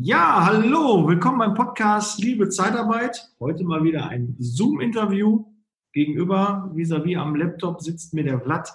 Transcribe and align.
Ja, 0.00 0.46
hallo, 0.46 1.08
willkommen 1.08 1.40
beim 1.40 1.54
Podcast 1.54 2.20
Liebe 2.20 2.48
Zeitarbeit. 2.48 3.32
Heute 3.40 3.64
mal 3.64 3.82
wieder 3.82 4.08
ein 4.08 4.36
Zoom-Interview. 4.38 5.44
Gegenüber, 5.92 6.70
vis-à-vis 6.72 7.16
am 7.16 7.34
Laptop, 7.34 7.80
sitzt 7.80 8.14
mir 8.14 8.22
der 8.22 8.40
Vlad 8.40 8.72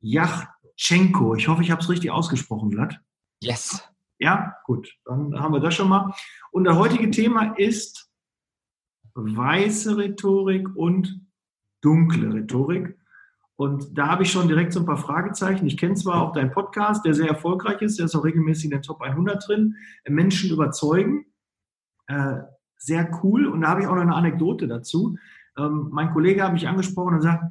Yachchenko. 0.00 1.36
Ich 1.36 1.46
hoffe, 1.46 1.62
ich 1.62 1.70
habe 1.70 1.80
es 1.80 1.88
richtig 1.88 2.10
ausgesprochen, 2.10 2.72
Vlad. 2.72 3.00
Yes. 3.40 3.88
Ja, 4.18 4.56
gut, 4.64 4.92
dann 5.04 5.38
haben 5.38 5.54
wir 5.54 5.60
das 5.60 5.76
schon 5.76 5.88
mal. 5.88 6.12
Und 6.50 6.64
das 6.64 6.76
heutige 6.76 7.08
Thema 7.08 7.56
ist 7.56 8.10
weiße 9.14 9.96
Rhetorik 9.96 10.74
und 10.74 11.20
dunkle 11.82 12.34
Rhetorik. 12.34 12.98
Und 13.56 13.96
da 13.96 14.08
habe 14.08 14.24
ich 14.24 14.32
schon 14.32 14.48
direkt 14.48 14.72
so 14.72 14.80
ein 14.80 14.86
paar 14.86 14.96
Fragezeichen. 14.96 15.66
Ich 15.66 15.76
kenne 15.76 15.94
zwar 15.94 16.22
auch 16.22 16.32
deinen 16.32 16.50
Podcast, 16.50 17.04
der 17.04 17.14
sehr 17.14 17.28
erfolgreich 17.28 17.80
ist, 17.82 17.98
der 17.98 18.06
ist 18.06 18.16
auch 18.16 18.24
regelmäßig 18.24 18.66
in 18.66 18.70
den 18.72 18.82
Top 18.82 19.00
100 19.00 19.46
drin. 19.46 19.76
Menschen 20.08 20.50
überzeugen. 20.50 21.26
Äh, 22.08 22.40
sehr 22.76 23.08
cool. 23.22 23.46
Und 23.46 23.60
da 23.60 23.68
habe 23.68 23.82
ich 23.82 23.86
auch 23.86 23.94
noch 23.94 24.02
eine 24.02 24.14
Anekdote 24.14 24.66
dazu. 24.66 25.16
Ähm, 25.56 25.88
mein 25.92 26.12
Kollege 26.12 26.42
hat 26.42 26.52
mich 26.52 26.66
angesprochen 26.66 27.14
und 27.14 27.22
sagt, 27.22 27.44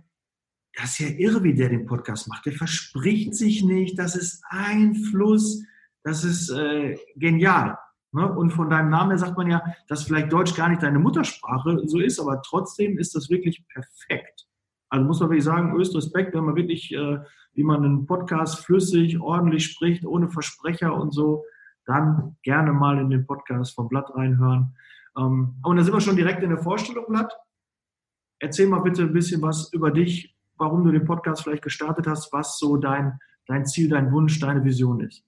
das 0.76 0.92
ist 0.92 1.00
ja 1.00 1.08
irre, 1.08 1.44
wie 1.44 1.54
der 1.54 1.70
den 1.70 1.86
Podcast 1.86 2.28
macht. 2.28 2.46
Der 2.46 2.54
verspricht 2.54 3.36
sich 3.36 3.64
nicht, 3.64 3.98
das 3.98 4.16
ist 4.16 4.44
ein 4.50 4.96
Fluss, 4.96 5.64
das 6.04 6.24
ist 6.24 6.50
äh, 6.50 6.98
genial. 7.16 7.78
Ne? 8.12 8.32
Und 8.32 8.52
von 8.52 8.70
deinem 8.70 8.90
Namen 8.90 9.12
her 9.12 9.20
sagt 9.20 9.38
man 9.38 9.50
ja, 9.50 9.64
dass 9.88 10.04
vielleicht 10.04 10.34
Deutsch 10.34 10.56
gar 10.56 10.70
nicht 10.70 10.84
deine 10.84 11.00
Muttersprache 11.00 11.82
so 11.86 12.00
ist, 12.00 12.20
aber 12.20 12.42
trotzdem 12.42 12.98
ist 12.98 13.16
das 13.16 13.30
wirklich 13.30 13.64
perfekt. 13.68 14.48
Also 14.94 15.08
muss 15.08 15.20
man 15.20 15.30
wirklich 15.32 15.44
sagen, 15.44 15.74
höchst 15.74 15.96
Respekt, 15.96 16.36
wenn 16.36 16.46
man 16.46 16.56
wirklich, 16.56 16.94
äh, 16.94 17.18
wie 17.54 17.64
man 17.64 17.84
einen 17.84 18.06
Podcast 18.06 18.60
flüssig, 18.60 19.20
ordentlich 19.20 19.66
spricht, 19.66 20.06
ohne 20.06 20.30
Versprecher 20.30 20.94
und 20.94 21.12
so, 21.12 21.46
dann 21.88 22.38
gerne 22.44 22.74
mal 22.74 23.00
in 23.00 23.10
den 23.10 23.26
Podcast 23.26 23.74
vom 23.74 23.90
Blatt 23.90 24.14
reinhören. 24.14 24.76
Ähm, 25.18 25.56
und 25.64 25.78
da 25.78 25.84
sind 25.84 25.96
wir 25.96 26.00
schon 26.00 26.16
direkt 26.16 26.44
in 26.44 26.52
der 26.52 26.60
Vorstellung, 26.60 27.06
Blatt. 27.08 27.34
Erzähl 28.38 28.68
mal 28.68 28.82
bitte 28.82 29.02
ein 29.02 29.14
bisschen 29.14 29.42
was 29.42 29.74
über 29.74 29.90
dich, 29.90 30.38
warum 30.58 30.84
du 30.84 30.92
den 30.92 31.06
Podcast 31.06 31.42
vielleicht 31.42 31.64
gestartet 31.64 32.06
hast, 32.06 32.32
was 32.32 32.60
so 32.60 32.78
dein, 32.78 33.18
dein 33.48 33.66
Ziel, 33.66 33.90
dein 33.90 34.12
Wunsch, 34.12 34.40
deine 34.40 34.64
Vision 34.64 35.00
ist. 35.00 35.26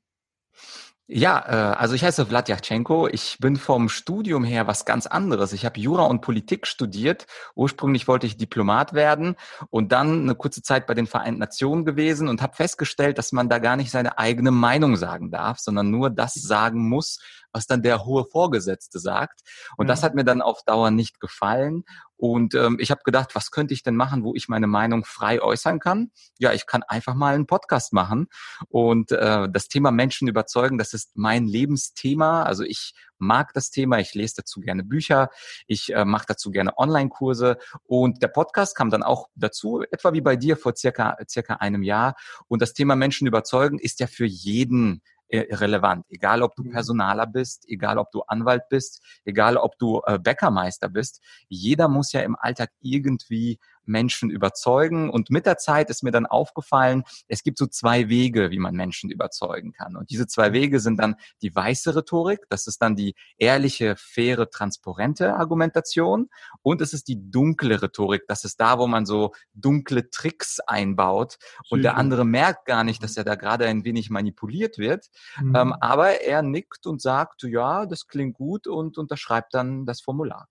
Ja, 1.08 1.38
äh, 1.48 1.76
also 1.76 1.94
ich 1.94 2.04
heiße 2.04 2.26
Vlad 2.26 2.50
Yachchenko. 2.50 3.08
Ich 3.08 3.38
bin 3.40 3.58
vom 3.58 3.90
Studium 3.90 4.44
her 4.44 4.66
was 4.66 4.86
ganz 4.86 5.06
anderes. 5.06 5.54
Ich 5.54 5.64
habe 5.64 5.80
Jura 5.80 6.06
und 6.06 6.22
Politik 6.22 6.66
studiert. 6.66 7.28
Ursprünglich 7.54 8.08
wollte 8.08 8.26
ich 8.26 8.38
Diplomat 8.38 8.94
werden 8.94 9.36
und 9.70 9.92
dann 9.92 10.24
eine 10.24 10.34
kurze 10.34 10.64
Zeit 10.64 10.88
bei 10.88 10.96
den 10.96 11.06
Vereinten 11.06 11.40
Nationen 11.40 11.86
gewesen 11.86 12.28
und 12.28 12.42
habe 12.42 12.56
festgestellt, 12.56 13.20
dass 13.20 13.34
man 13.34 13.50
da 13.50 13.60
gar 13.60 13.76
nicht 13.76 13.92
seine 13.92 14.18
eigene 14.18 14.50
Meinung 14.50 14.96
sagen 14.96 15.30
darf, 15.30 15.60
sondern 15.60 15.92
nur 15.92 16.10
das 16.10 16.34
sagen 16.34 16.90
muss, 16.90 17.20
was 17.52 17.68
dann 17.68 17.84
der 17.84 18.04
hohe 18.04 18.26
Vorgesetzte 18.26 18.98
sagt. 18.98 19.42
Und 19.78 19.88
das 19.88 20.02
hat 20.02 20.16
mir 20.16 20.26
dann 20.26 20.42
auf 20.42 20.64
Dauer 20.64 20.90
nicht 20.90 21.20
gefallen. 21.20 21.84
Und 22.18 22.56
ähm, 22.56 22.78
ich 22.80 22.92
habe 22.92 23.02
gedacht, 23.04 23.36
was 23.36 23.52
könnte 23.52 23.74
ich 23.74 23.84
denn 23.84 23.96
machen, 23.96 24.24
wo 24.24 24.34
ich 24.36 24.48
meine 24.48 24.68
Meinung 24.68 25.04
frei 25.04 25.42
äußern 25.42 25.80
kann? 25.80 26.12
Ja, 26.40 26.54
ich 26.54 26.66
kann 26.66 26.84
einfach 26.84 27.14
mal 27.14 27.36
einen 27.36 27.48
Podcast 27.48 27.94
machen. 27.94 28.28
Und 28.70 29.12
äh, 29.12 29.50
das 29.52 29.68
Thema 29.68 29.92
Menschen 29.92 30.28
überzeugen, 30.28 30.78
das 30.78 30.94
ist 30.94 31.12
mein 31.16 31.46
Lebensthema. 31.46 32.44
Also 32.44 32.64
ich 32.64 32.94
mag 33.18 33.54
das 33.54 33.70
Thema, 33.70 34.00
ich 34.00 34.14
lese 34.14 34.36
dazu 34.38 34.60
gerne 34.60 34.84
Bücher, 34.84 35.30
ich 35.68 35.94
äh, 35.94 36.06
mache 36.06 36.26
dazu 36.28 36.52
gerne 36.52 36.78
Online-Kurse 36.78 37.58
und 37.86 38.22
der 38.22 38.28
Podcast 38.28 38.76
kam 38.76 38.90
dann 38.90 39.04
auch 39.04 39.30
dazu, 39.36 39.84
etwa 39.90 40.14
wie 40.14 40.22
bei 40.22 40.36
dir 40.36 40.58
vor 40.58 40.76
circa, 40.76 41.18
circa 41.30 41.56
einem 41.56 41.84
Jahr. 41.84 42.16
Und 42.48 42.62
das 42.62 42.74
Thema 42.74 42.96
Menschen 42.96 43.28
überzeugen 43.28 43.80
ist 43.80 44.00
ja 44.00 44.08
für 44.08 44.26
jeden 44.26 45.02
äh, 45.28 45.54
relevant. 45.56 46.06
Egal, 46.10 46.42
ob 46.42 46.56
du 46.56 46.64
mhm. 46.64 46.72
Personaler 46.72 47.28
bist, 47.28 47.66
egal, 47.68 47.98
ob 47.98 48.12
du 48.12 48.22
Anwalt 48.24 48.64
bist, 48.70 49.02
egal, 49.24 49.58
ob 49.58 49.78
du 49.78 50.02
äh, 50.06 50.20
Bäckermeister 50.20 50.90
bist. 50.90 51.22
Jeder 51.48 51.88
muss 51.88 52.12
ja 52.12 52.22
im 52.22 52.36
Alltag 52.36 52.72
irgendwie 52.82 53.60
Menschen 53.88 54.30
überzeugen. 54.30 55.10
Und 55.10 55.30
mit 55.30 55.46
der 55.46 55.58
Zeit 55.58 55.90
ist 55.90 56.04
mir 56.04 56.12
dann 56.12 56.26
aufgefallen, 56.26 57.04
es 57.28 57.44
gibt 57.44 57.58
so 57.58 57.66
zwei 57.68 58.10
Wege, 58.10 58.52
wie 58.52 58.60
man 58.60 58.76
Menschen 58.76 59.10
überzeugen 59.10 59.72
kann. 59.72 59.96
Und 59.96 60.10
diese 60.10 60.28
zwei 60.28 60.54
Wege 60.54 60.80
sind 60.80 60.98
dann 60.98 61.16
die 61.42 61.54
weiße 61.54 61.96
Rhetorik, 61.96 62.42
das 62.50 62.68
ist 62.68 62.82
dann 62.82 62.96
die 62.96 63.16
ehrliche, 63.38 63.96
faire, 63.98 64.50
transparente 64.50 65.36
Argumentation. 65.36 66.30
Und 66.62 66.82
es 66.82 66.94
ist 66.94 67.08
die 67.08 67.32
dunkle 67.32 67.82
Rhetorik, 67.82 68.24
das 68.28 68.44
ist 68.44 68.60
da, 68.60 68.80
wo 68.80 68.88
man 68.88 69.06
so 69.06 69.34
dunkle 69.54 70.10
Tricks 70.10 70.60
einbaut. 70.60 71.38
Und 71.70 71.84
der 71.84 71.98
andere 71.98 72.26
merkt 72.26 72.66
gar 72.66 72.84
nicht, 72.84 73.04
dass 73.04 73.18
er 73.18 73.24
da 73.24 73.36
gerade 73.36 73.66
ein 73.68 73.84
wenig 73.84 74.10
manipuliert 74.10 74.78
wird. 74.78 75.08
Mhm. 75.40 75.56
Ähm, 75.56 75.74
aber 75.74 76.22
er 76.22 76.42
nickt 76.42 76.86
und 76.88 77.02
sagt, 77.02 77.44
ja, 77.44 77.86
das 77.86 78.08
klingt 78.08 78.36
gut 78.36 78.68
und 78.68 78.98
unterschreibt 78.98 79.54
dann 79.54 79.86
das 79.86 80.02
Formular. 80.02 80.48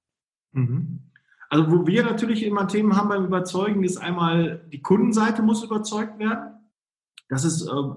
Mhm. 0.53 1.11
Also 1.51 1.71
wo 1.71 1.87
wir 1.87 2.03
natürlich 2.05 2.45
immer 2.45 2.67
Themen 2.67 2.97
haben 2.97 3.09
beim 3.09 3.25
Überzeugen, 3.25 3.85
ist 3.85 3.99
einmal 3.99 4.67
die 4.73 4.83
Kundenseite 4.83 5.43
muss 5.43 5.63
überzeugt 5.63 6.19
werden. 6.19 6.55
Das 7.29 7.45
ist 7.45 7.67
äh, 7.67 7.95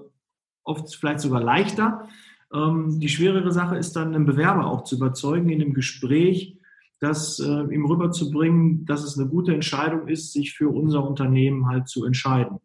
oft 0.64 0.94
vielleicht 0.94 1.20
sogar 1.20 1.42
leichter. 1.42 2.08
Ähm, 2.52 3.00
die 3.00 3.08
schwerere 3.08 3.52
Sache 3.52 3.76
ist 3.76 3.96
dann, 3.96 4.14
einen 4.14 4.26
Bewerber 4.26 4.66
auch 4.66 4.84
zu 4.84 4.96
überzeugen 4.96 5.50
in 5.50 5.60
einem 5.60 5.74
Gespräch, 5.74 6.58
das 7.00 7.38
äh, 7.38 7.74
ihm 7.74 7.86
rüberzubringen, 7.86 8.84
dass 8.84 9.04
es 9.04 9.18
eine 9.18 9.28
gute 9.28 9.54
Entscheidung 9.54 10.08
ist, 10.08 10.32
sich 10.32 10.54
für 10.54 10.68
unser 10.68 11.08
Unternehmen 11.08 11.66
halt 11.66 11.88
zu 11.88 12.04
entscheiden. 12.04 12.58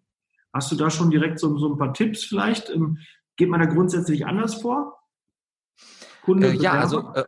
Hast 0.54 0.72
du 0.72 0.76
da 0.76 0.90
schon 0.90 1.12
direkt 1.12 1.40
so, 1.40 1.58
so 1.58 1.72
ein 1.72 1.78
paar 1.78 1.94
Tipps 1.94 2.24
vielleicht? 2.24 2.70
Ähm, 2.70 3.00
geht 3.36 3.50
man 3.50 3.60
da 3.60 3.66
grundsätzlich 3.68 4.26
anders 4.26 4.56
vor? 4.56 5.00
Kunde, 6.24 6.52
äh, 6.52 6.56
ja, 6.56 6.74
also 6.74 7.14
äh, 7.14 7.26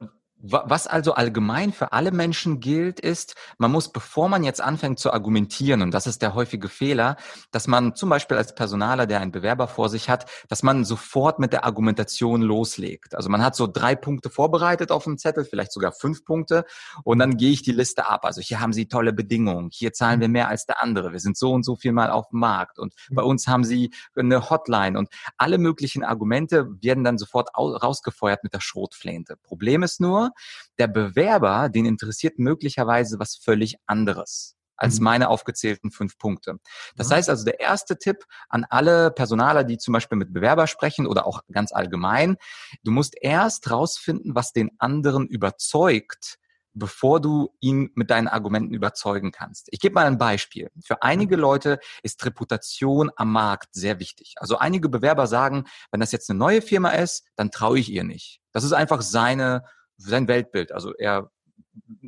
was 0.48 0.86
also 0.86 1.14
allgemein 1.14 1.74
für 1.74 1.92
alle 1.92 2.12
Menschen 2.12 2.60
gilt, 2.60 3.00
ist, 3.00 3.36
man 3.58 3.72
muss, 3.72 3.92
bevor 3.92 4.30
man 4.30 4.44
jetzt 4.44 4.62
anfängt 4.62 5.00
zu 5.00 5.12
argumentieren, 5.12 5.82
und 5.82 5.92
das 5.92 6.06
ist 6.08 6.22
der 6.22 6.36
häufige 6.36 6.70
Fehler, 6.70 7.16
dass 7.52 7.68
man 7.68 7.96
zum 7.96 8.10
Beispiel 8.10 8.38
als 8.38 8.54
Personaler, 8.54 9.08
der 9.08 9.22
einen 9.22 9.32
Bewerber 9.32 9.68
vor 9.68 9.90
sich 9.90 10.10
hat, 10.10 10.30
dass 10.48 10.62
man 10.62 10.86
sofort 10.86 11.40
mit 11.40 11.52
der 11.52 11.66
Argumentation 11.66 12.42
loslegt. 12.42 13.16
Also 13.16 13.30
man 13.30 13.44
hat 13.44 13.56
so 13.56 13.66
drei 13.68 13.96
Punkte 13.96 14.30
vorbereitet 14.30 14.92
auf 14.92 15.06
dem 15.06 15.18
Zettel, 15.18 15.46
vielleicht 15.46 15.72
sogar 15.72 15.92
fünf 15.92 16.24
Punkte, 16.26 16.66
und 17.04 17.18
dann 17.20 17.38
gehe 17.38 17.52
ich 17.52 17.64
die 17.64 17.72
Liste 17.72 18.08
ab. 18.08 18.26
Also 18.26 18.42
hier 18.42 18.60
haben 18.60 18.74
Sie 18.74 18.88
tolle 18.88 19.14
Bedingungen, 19.14 19.70
hier 19.72 19.94
zahlen 19.94 20.20
wir 20.20 20.30
mehr 20.30 20.48
als 20.48 20.66
der 20.66 20.84
andere, 20.84 21.12
wir 21.12 21.20
sind 21.20 21.38
so 21.38 21.54
und 21.54 21.64
so 21.64 21.76
viel 21.76 21.92
mal 21.92 22.12
auf 22.12 22.30
dem 22.30 22.40
Markt, 22.40 22.78
und 22.78 22.94
bei 23.10 23.24
uns 23.24 23.48
haben 23.48 23.64
Sie 23.64 23.92
eine 24.16 24.50
Hotline, 24.50 25.00
und 25.00 25.10
alle 25.38 25.58
möglichen 25.58 26.04
Argumente 26.04 26.68
werden 26.82 27.04
dann 27.04 27.18
sofort 27.18 27.50
rausgefeuert 27.58 28.44
mit 28.44 28.54
der 28.54 28.62
Schrotflinte. 28.62 29.38
Problem 29.38 29.82
ist 29.82 30.00
nur, 30.00 30.32
der 30.78 30.88
Bewerber, 30.88 31.70
den 31.70 31.86
interessiert 31.86 32.40
möglicherweise 32.40 33.20
was 33.20 33.36
völlig 33.36 33.76
anderes 33.86 34.56
als 34.78 35.00
mhm. 35.00 35.06
meine 35.06 35.30
aufgezählten 35.30 35.92
fünf 35.92 36.18
Punkte. 36.18 36.60
Das 36.96 37.12
heißt 37.12 37.30
also, 37.30 37.46
der 37.46 37.60
erste 37.60 37.98
Tipp 37.98 38.26
an 38.50 38.66
alle 38.70 39.12
Personaler, 39.12 39.64
die 39.64 39.78
zum 39.78 39.94
Beispiel 39.94 40.18
mit 40.18 40.34
Bewerber 40.34 40.68
sprechen 40.68 41.08
oder 41.08 41.26
auch 41.26 41.42
ganz 41.52 41.72
allgemein, 41.72 42.38
du 42.84 42.92
musst 42.92 43.16
erst 43.20 43.70
rausfinden, 43.72 44.36
was 44.36 44.54
den 44.54 44.72
anderen 44.80 45.28
überzeugt, 45.28 46.38
bevor 46.74 47.22
du 47.22 47.56
ihn 47.62 47.90
mit 47.96 48.12
deinen 48.12 48.28
Argumenten 48.28 48.74
überzeugen 48.74 49.32
kannst. 49.32 49.70
Ich 49.72 49.80
gebe 49.80 49.96
mal 49.96 50.06
ein 50.06 50.18
Beispiel. 50.18 50.70
Für 50.84 51.02
einige 51.02 51.38
Leute 51.38 51.80
ist 52.04 52.26
Reputation 52.26 53.10
am 53.16 53.32
Markt 53.32 53.70
sehr 53.74 54.00
wichtig. 54.00 54.36
Also 54.38 54.58
einige 54.58 54.90
Bewerber 54.90 55.26
sagen, 55.26 55.66
wenn 55.92 56.02
das 56.02 56.12
jetzt 56.12 56.30
eine 56.30 56.38
neue 56.38 56.62
Firma 56.62 56.90
ist, 56.90 57.24
dann 57.38 57.50
traue 57.50 57.80
ich 57.80 57.90
ihr 57.90 58.04
nicht. 58.04 58.42
Das 58.52 58.66
ist 58.66 58.74
einfach 58.74 59.02
seine 59.02 59.64
sein 59.98 60.28
Weltbild. 60.28 60.72
Also 60.72 60.94
er, 60.96 61.32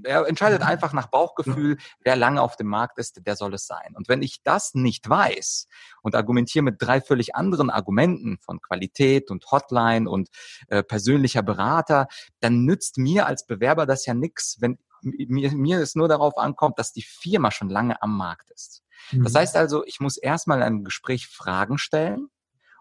er 0.03 0.27
entscheidet 0.27 0.61
mhm. 0.61 0.67
einfach 0.67 0.93
nach 0.93 1.07
Bauchgefühl, 1.07 1.77
wer 2.03 2.15
lange 2.15 2.41
auf 2.41 2.55
dem 2.55 2.67
Markt 2.67 2.97
ist, 2.97 3.25
der 3.25 3.35
soll 3.35 3.53
es 3.53 3.67
sein. 3.67 3.93
Und 3.95 4.07
wenn 4.09 4.21
ich 4.21 4.43
das 4.43 4.73
nicht 4.73 5.09
weiß 5.09 5.67
und 6.01 6.15
argumentiere 6.15 6.63
mit 6.63 6.75
drei 6.79 7.01
völlig 7.01 7.35
anderen 7.35 7.69
Argumenten 7.69 8.37
von 8.39 8.61
Qualität 8.61 9.31
und 9.31 9.49
Hotline 9.51 10.09
und 10.09 10.29
äh, 10.67 10.83
persönlicher 10.83 11.43
Berater, 11.43 12.07
dann 12.39 12.65
nützt 12.65 12.97
mir 12.97 13.25
als 13.25 13.45
Bewerber 13.45 13.85
das 13.85 14.05
ja 14.05 14.13
nichts, 14.13 14.57
wenn 14.59 14.77
mir, 15.01 15.51
mir 15.51 15.79
es 15.79 15.95
nur 15.95 16.07
darauf 16.07 16.37
ankommt, 16.37 16.79
dass 16.79 16.91
die 16.91 17.03
Firma 17.03 17.51
schon 17.51 17.69
lange 17.69 18.01
am 18.01 18.17
Markt 18.17 18.49
ist. 18.51 18.83
Das 19.11 19.33
mhm. 19.33 19.37
heißt 19.37 19.55
also, 19.55 19.85
ich 19.85 19.99
muss 19.99 20.17
erstmal 20.17 20.57
in 20.59 20.63
einem 20.63 20.83
Gespräch 20.83 21.27
Fragen 21.27 21.77
stellen, 21.77 22.29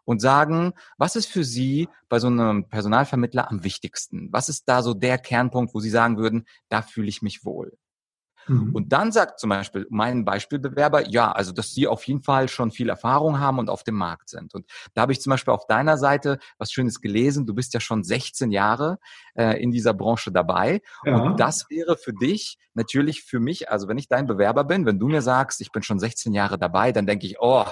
und 0.06 0.20
sagen, 0.20 0.72
was 0.96 1.16
ist 1.16 1.26
für 1.26 1.44
Sie 1.44 1.88
bei 2.08 2.18
so 2.18 2.28
einem 2.28 2.68
Personalvermittler 2.70 3.50
am 3.50 3.62
wichtigsten? 3.64 4.32
Was 4.32 4.48
ist 4.48 4.66
da 4.68 4.82
so 4.82 4.94
der 4.94 5.18
Kernpunkt, 5.18 5.74
wo 5.74 5.80
Sie 5.80 5.90
sagen 5.90 6.16
würden, 6.16 6.46
da 6.70 6.80
fühle 6.80 7.08
ich 7.08 7.20
mich 7.20 7.44
wohl? 7.44 7.76
Mhm. 8.48 8.74
Und 8.74 8.92
dann 8.92 9.12
sagt 9.12 9.40
zum 9.40 9.50
Beispiel 9.50 9.86
mein 9.90 10.24
Beispielbewerber, 10.24 11.08
ja, 11.08 11.32
also 11.32 11.52
dass 11.52 11.72
sie 11.72 11.86
auf 11.86 12.04
jeden 12.04 12.22
Fall 12.22 12.48
schon 12.48 12.70
viel 12.70 12.88
Erfahrung 12.88 13.38
haben 13.38 13.58
und 13.58 13.68
auf 13.68 13.82
dem 13.82 13.96
Markt 13.96 14.28
sind. 14.28 14.54
Und 14.54 14.66
da 14.94 15.02
habe 15.02 15.12
ich 15.12 15.20
zum 15.20 15.30
Beispiel 15.30 15.52
auf 15.52 15.66
deiner 15.66 15.98
Seite 15.98 16.38
was 16.58 16.72
Schönes 16.72 17.00
gelesen. 17.00 17.46
Du 17.46 17.54
bist 17.54 17.74
ja 17.74 17.80
schon 17.80 18.04
16 18.04 18.50
Jahre 18.50 18.98
äh, 19.34 19.62
in 19.62 19.70
dieser 19.70 19.94
Branche 19.94 20.32
dabei. 20.32 20.80
Ja. 21.04 21.16
Und 21.16 21.40
das 21.40 21.68
wäre 21.70 21.96
für 21.96 22.12
dich 22.12 22.58
natürlich 22.74 23.22
für 23.22 23.40
mich, 23.40 23.70
also 23.70 23.88
wenn 23.88 23.98
ich 23.98 24.08
dein 24.08 24.26
Bewerber 24.26 24.64
bin, 24.64 24.86
wenn 24.86 24.98
du 24.98 25.08
mir 25.08 25.22
sagst, 25.22 25.60
ich 25.60 25.72
bin 25.72 25.82
schon 25.82 25.98
16 25.98 26.32
Jahre 26.32 26.58
dabei, 26.58 26.92
dann 26.92 27.06
denke 27.06 27.26
ich, 27.26 27.36
oh, 27.40 27.64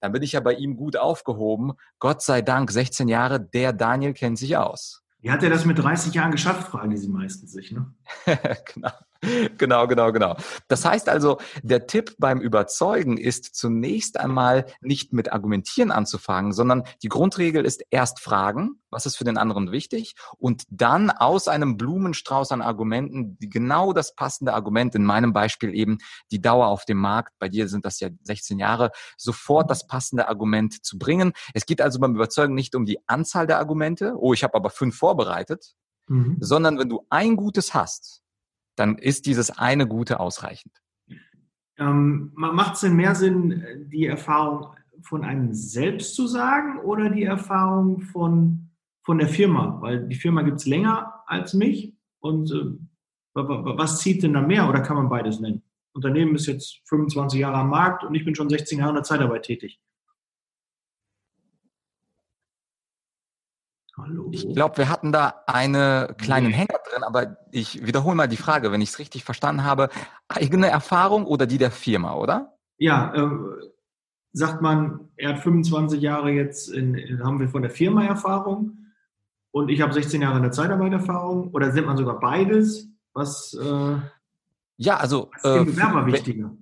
dann 0.00 0.12
bin 0.12 0.22
ich 0.22 0.32
ja 0.32 0.40
bei 0.40 0.54
ihm 0.54 0.76
gut 0.76 0.96
aufgehoben. 0.96 1.72
Gott 1.98 2.22
sei 2.22 2.42
Dank, 2.42 2.70
16 2.70 3.08
Jahre, 3.08 3.40
der 3.40 3.72
Daniel 3.72 4.14
kennt 4.14 4.38
sich 4.38 4.56
aus. 4.56 5.02
Wie 5.20 5.30
hat 5.30 5.42
er 5.42 5.50
das 5.50 5.64
mit 5.64 5.78
30 5.78 6.14
Jahren 6.14 6.30
geschafft, 6.30 6.68
fragen 6.68 6.90
die 6.90 6.96
sie 6.96 7.08
meistens 7.08 7.52
sich, 7.52 7.72
ne? 7.72 7.92
genau. 8.74 8.92
Genau, 9.58 9.88
genau, 9.88 10.12
genau. 10.12 10.36
Das 10.68 10.84
heißt 10.84 11.08
also, 11.08 11.38
der 11.62 11.88
Tipp 11.88 12.14
beim 12.18 12.40
Überzeugen 12.40 13.16
ist 13.16 13.56
zunächst 13.56 14.18
einmal 14.20 14.66
nicht 14.80 15.12
mit 15.12 15.32
Argumentieren 15.32 15.90
anzufangen, 15.90 16.52
sondern 16.52 16.84
die 17.02 17.08
Grundregel 17.08 17.64
ist 17.64 17.82
erst 17.90 18.20
fragen, 18.20 18.80
was 18.90 19.06
ist 19.06 19.16
für 19.16 19.24
den 19.24 19.36
anderen 19.36 19.72
wichtig, 19.72 20.14
und 20.38 20.62
dann 20.70 21.10
aus 21.10 21.48
einem 21.48 21.76
Blumenstrauß 21.76 22.52
an 22.52 22.62
Argumenten, 22.62 23.36
die 23.38 23.50
genau 23.50 23.92
das 23.92 24.14
passende 24.14 24.54
Argument, 24.54 24.94
in 24.94 25.04
meinem 25.04 25.32
Beispiel 25.32 25.74
eben 25.74 25.98
die 26.30 26.40
Dauer 26.40 26.68
auf 26.68 26.84
dem 26.84 26.98
Markt, 26.98 27.32
bei 27.40 27.48
dir 27.48 27.68
sind 27.68 27.84
das 27.84 27.98
ja 27.98 28.10
16 28.22 28.58
Jahre, 28.58 28.92
sofort 29.16 29.68
das 29.68 29.86
passende 29.88 30.28
Argument 30.28 30.84
zu 30.84 30.96
bringen. 30.96 31.32
Es 31.54 31.66
geht 31.66 31.80
also 31.80 31.98
beim 31.98 32.14
Überzeugen 32.14 32.54
nicht 32.54 32.76
um 32.76 32.86
die 32.86 33.00
Anzahl 33.08 33.48
der 33.48 33.58
Argumente, 33.58 34.14
oh, 34.16 34.32
ich 34.32 34.44
habe 34.44 34.54
aber 34.54 34.70
fünf 34.70 34.96
vorbereitet, 34.96 35.74
mhm. 36.06 36.36
sondern 36.40 36.78
wenn 36.78 36.88
du 36.88 37.04
ein 37.10 37.36
gutes 37.36 37.74
hast, 37.74 38.22
dann 38.78 38.96
ist 38.96 39.26
dieses 39.26 39.50
eine 39.50 39.86
Gute 39.86 40.20
ausreichend. 40.20 40.72
Ähm, 41.78 42.32
Macht 42.34 42.74
es 42.74 42.80
denn 42.80 42.96
mehr 42.96 43.14
Sinn, 43.14 43.64
die 43.90 44.06
Erfahrung 44.06 44.74
von 45.02 45.24
einem 45.24 45.54
selbst 45.54 46.14
zu 46.14 46.26
sagen 46.26 46.80
oder 46.80 47.08
die 47.10 47.24
Erfahrung 47.24 48.00
von, 48.00 48.70
von 49.02 49.18
der 49.18 49.28
Firma? 49.28 49.78
Weil 49.80 50.08
die 50.08 50.16
Firma 50.16 50.42
gibt 50.42 50.58
es 50.58 50.66
länger 50.66 51.22
als 51.26 51.54
mich 51.54 51.94
und 52.20 52.50
äh, 52.50 52.78
was 53.34 54.00
zieht 54.00 54.22
denn 54.22 54.32
da 54.32 54.40
mehr 54.40 54.68
oder 54.68 54.80
kann 54.80 54.96
man 54.96 55.08
beides 55.08 55.38
nennen? 55.38 55.62
Unternehmen 55.92 56.34
ist 56.34 56.46
jetzt 56.46 56.80
25 56.88 57.40
Jahre 57.40 57.58
am 57.58 57.70
Markt 57.70 58.04
und 58.04 58.14
ich 58.14 58.24
bin 58.24 58.34
schon 58.34 58.48
16 58.48 58.78
Jahre 58.78 58.90
in 58.90 58.96
der 58.96 59.04
Zeitarbeit 59.04 59.44
tätig. 59.44 59.80
Hallo. 63.98 64.28
Ich 64.32 64.48
glaube, 64.54 64.78
wir 64.78 64.88
hatten 64.88 65.12
da 65.12 65.42
einen 65.46 66.16
kleinen 66.16 66.52
Hänger 66.52 66.78
drin, 66.88 67.02
aber 67.02 67.36
ich 67.50 67.84
wiederhole 67.86 68.14
mal 68.14 68.28
die 68.28 68.36
Frage, 68.36 68.70
wenn 68.70 68.80
ich 68.80 68.90
es 68.90 68.98
richtig 68.98 69.24
verstanden 69.24 69.64
habe. 69.64 69.88
Eigene 70.28 70.68
Erfahrung 70.68 71.26
oder 71.26 71.46
die 71.46 71.58
der 71.58 71.70
Firma, 71.70 72.14
oder? 72.14 72.54
Ja, 72.78 73.12
äh, 73.14 73.28
sagt 74.32 74.62
man, 74.62 75.10
er 75.16 75.30
hat 75.30 75.40
25 75.40 76.00
Jahre 76.00 76.30
jetzt, 76.30 76.68
in, 76.68 77.20
haben 77.22 77.40
wir 77.40 77.48
von 77.48 77.62
der 77.62 77.70
Firma 77.70 78.04
Erfahrung 78.04 78.78
und 79.50 79.68
ich 79.68 79.80
habe 79.80 79.92
16 79.92 80.22
Jahre 80.22 80.36
in 80.36 80.42
der 80.42 80.52
Zeitarbeiterfahrung 80.52 81.50
oder 81.52 81.72
sind 81.72 81.86
man 81.86 81.96
sogar 81.96 82.20
beides? 82.20 82.88
Was, 83.14 83.58
äh, 83.60 83.96
ja, 84.76 84.96
also 84.96 85.30
was 85.32 85.44
ist 85.44 85.54
dem 85.56 85.68
äh, 85.68 85.72
Bewerber 85.72 86.06
wichtiger? 86.06 86.56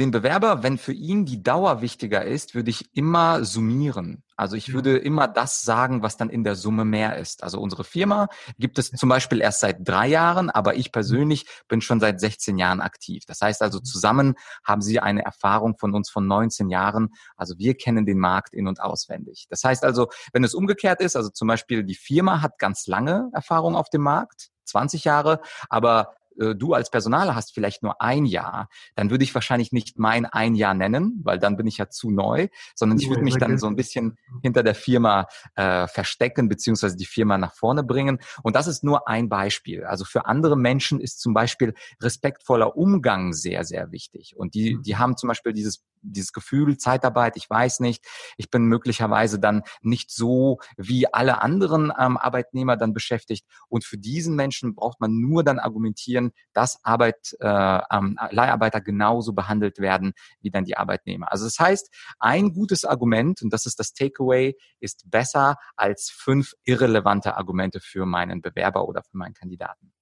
Den 0.00 0.10
Bewerber, 0.10 0.62
wenn 0.62 0.76
für 0.76 0.92
ihn 0.92 1.24
die 1.24 1.42
Dauer 1.42 1.80
wichtiger 1.80 2.24
ist, 2.24 2.54
würde 2.54 2.70
ich 2.70 2.94
immer 2.94 3.44
summieren. 3.44 4.22
Also 4.36 4.54
ich 4.54 4.74
würde 4.74 4.98
immer 4.98 5.26
das 5.26 5.62
sagen, 5.62 6.02
was 6.02 6.18
dann 6.18 6.28
in 6.28 6.44
der 6.44 6.54
Summe 6.54 6.84
mehr 6.84 7.16
ist. 7.16 7.42
Also 7.42 7.58
unsere 7.58 7.84
Firma 7.84 8.28
gibt 8.58 8.78
es 8.78 8.90
zum 8.90 9.08
Beispiel 9.08 9.40
erst 9.40 9.60
seit 9.60 9.78
drei 9.80 10.08
Jahren, 10.08 10.50
aber 10.50 10.76
ich 10.76 10.92
persönlich 10.92 11.46
bin 11.68 11.80
schon 11.80 12.00
seit 12.00 12.20
16 12.20 12.58
Jahren 12.58 12.82
aktiv. 12.82 13.24
Das 13.26 13.40
heißt 13.40 13.62
also 13.62 13.80
zusammen 13.80 14.34
haben 14.62 14.82
Sie 14.82 15.00
eine 15.00 15.24
Erfahrung 15.24 15.78
von 15.78 15.94
uns 15.94 16.10
von 16.10 16.26
19 16.26 16.68
Jahren. 16.68 17.14
Also 17.34 17.54
wir 17.58 17.74
kennen 17.74 18.04
den 18.04 18.18
Markt 18.18 18.52
in 18.52 18.68
und 18.68 18.82
auswendig. 18.82 19.46
Das 19.48 19.64
heißt 19.64 19.82
also, 19.82 20.08
wenn 20.34 20.44
es 20.44 20.54
umgekehrt 20.54 21.00
ist, 21.00 21.16
also 21.16 21.30
zum 21.30 21.48
Beispiel 21.48 21.84
die 21.84 21.94
Firma 21.94 22.42
hat 22.42 22.58
ganz 22.58 22.86
lange 22.86 23.30
Erfahrung 23.32 23.74
auf 23.74 23.88
dem 23.88 24.02
Markt, 24.02 24.50
20 24.64 25.04
Jahre, 25.04 25.40
aber 25.70 26.12
äh, 26.38 26.54
du 26.54 26.74
als 26.74 26.90
Personaler 26.90 27.34
hast 27.34 27.54
vielleicht 27.54 27.82
nur 27.82 28.00
ein 28.00 28.24
Jahr, 28.24 28.68
dann 28.94 29.10
würde 29.10 29.24
ich 29.24 29.34
wahrscheinlich 29.34 29.72
nicht 29.72 29.98
mein 29.98 30.26
ein 30.26 30.54
Jahr 30.54 30.74
nennen, 30.74 31.20
weil 31.22 31.38
dann 31.38 31.56
bin 31.56 31.66
ich 31.66 31.78
ja 31.78 31.88
zu 31.88 32.10
neu, 32.10 32.48
sondern 32.74 32.98
ich 32.98 33.08
würde 33.08 33.22
mich 33.22 33.36
dann 33.36 33.58
so 33.58 33.66
ein 33.66 33.76
bisschen 33.76 34.18
hinter 34.42 34.62
der 34.62 34.74
Firma 34.74 35.26
äh, 35.54 35.86
verstecken, 35.86 36.48
beziehungsweise 36.48 36.96
die 36.96 37.06
Firma 37.06 37.38
nach 37.38 37.54
vorne 37.54 37.82
bringen. 37.82 38.18
Und 38.42 38.56
das 38.56 38.66
ist 38.66 38.84
nur 38.84 39.08
ein 39.08 39.28
Beispiel. 39.28 39.84
Also 39.84 40.04
für 40.04 40.26
andere 40.26 40.56
Menschen 40.56 41.00
ist 41.00 41.20
zum 41.20 41.34
Beispiel 41.34 41.74
respektvoller 42.00 42.76
Umgang 42.76 43.32
sehr, 43.32 43.64
sehr 43.64 43.92
wichtig. 43.92 44.36
Und 44.36 44.54
die, 44.54 44.78
die 44.82 44.94
mhm. 44.94 44.98
haben 44.98 45.16
zum 45.16 45.28
Beispiel 45.28 45.52
dieses 45.52 45.84
dieses 46.02 46.32
Gefühl, 46.32 46.78
Zeitarbeit, 46.78 47.36
ich 47.36 47.48
weiß 47.48 47.80
nicht, 47.80 48.04
ich 48.36 48.50
bin 48.50 48.64
möglicherweise 48.64 49.38
dann 49.38 49.62
nicht 49.82 50.10
so 50.10 50.58
wie 50.76 51.12
alle 51.12 51.42
anderen 51.42 51.92
ähm, 51.98 52.16
Arbeitnehmer 52.16 52.76
dann 52.76 52.92
beschäftigt. 52.92 53.46
Und 53.68 53.84
für 53.84 53.98
diesen 53.98 54.36
Menschen 54.36 54.74
braucht 54.74 55.00
man 55.00 55.20
nur 55.20 55.44
dann 55.44 55.58
argumentieren, 55.58 56.25
dass 56.52 56.78
Arbeit, 56.84 57.36
äh, 57.40 57.80
ähm, 57.90 58.18
Leiharbeiter 58.30 58.80
genauso 58.80 59.32
behandelt 59.32 59.78
werden 59.78 60.12
wie 60.40 60.50
dann 60.50 60.64
die 60.64 60.76
Arbeitnehmer. 60.76 61.30
Also 61.32 61.44
das 61.44 61.58
heißt, 61.58 61.92
ein 62.18 62.52
gutes 62.52 62.84
Argument, 62.84 63.42
und 63.42 63.52
das 63.52 63.66
ist 63.66 63.78
das 63.78 63.92
Takeaway, 63.92 64.56
ist 64.80 65.10
besser 65.10 65.56
als 65.76 66.10
fünf 66.10 66.52
irrelevante 66.64 67.36
Argumente 67.36 67.80
für 67.80 68.06
meinen 68.06 68.42
Bewerber 68.42 68.88
oder 68.88 69.02
für 69.02 69.16
meinen 69.16 69.34
Kandidaten. 69.34 69.92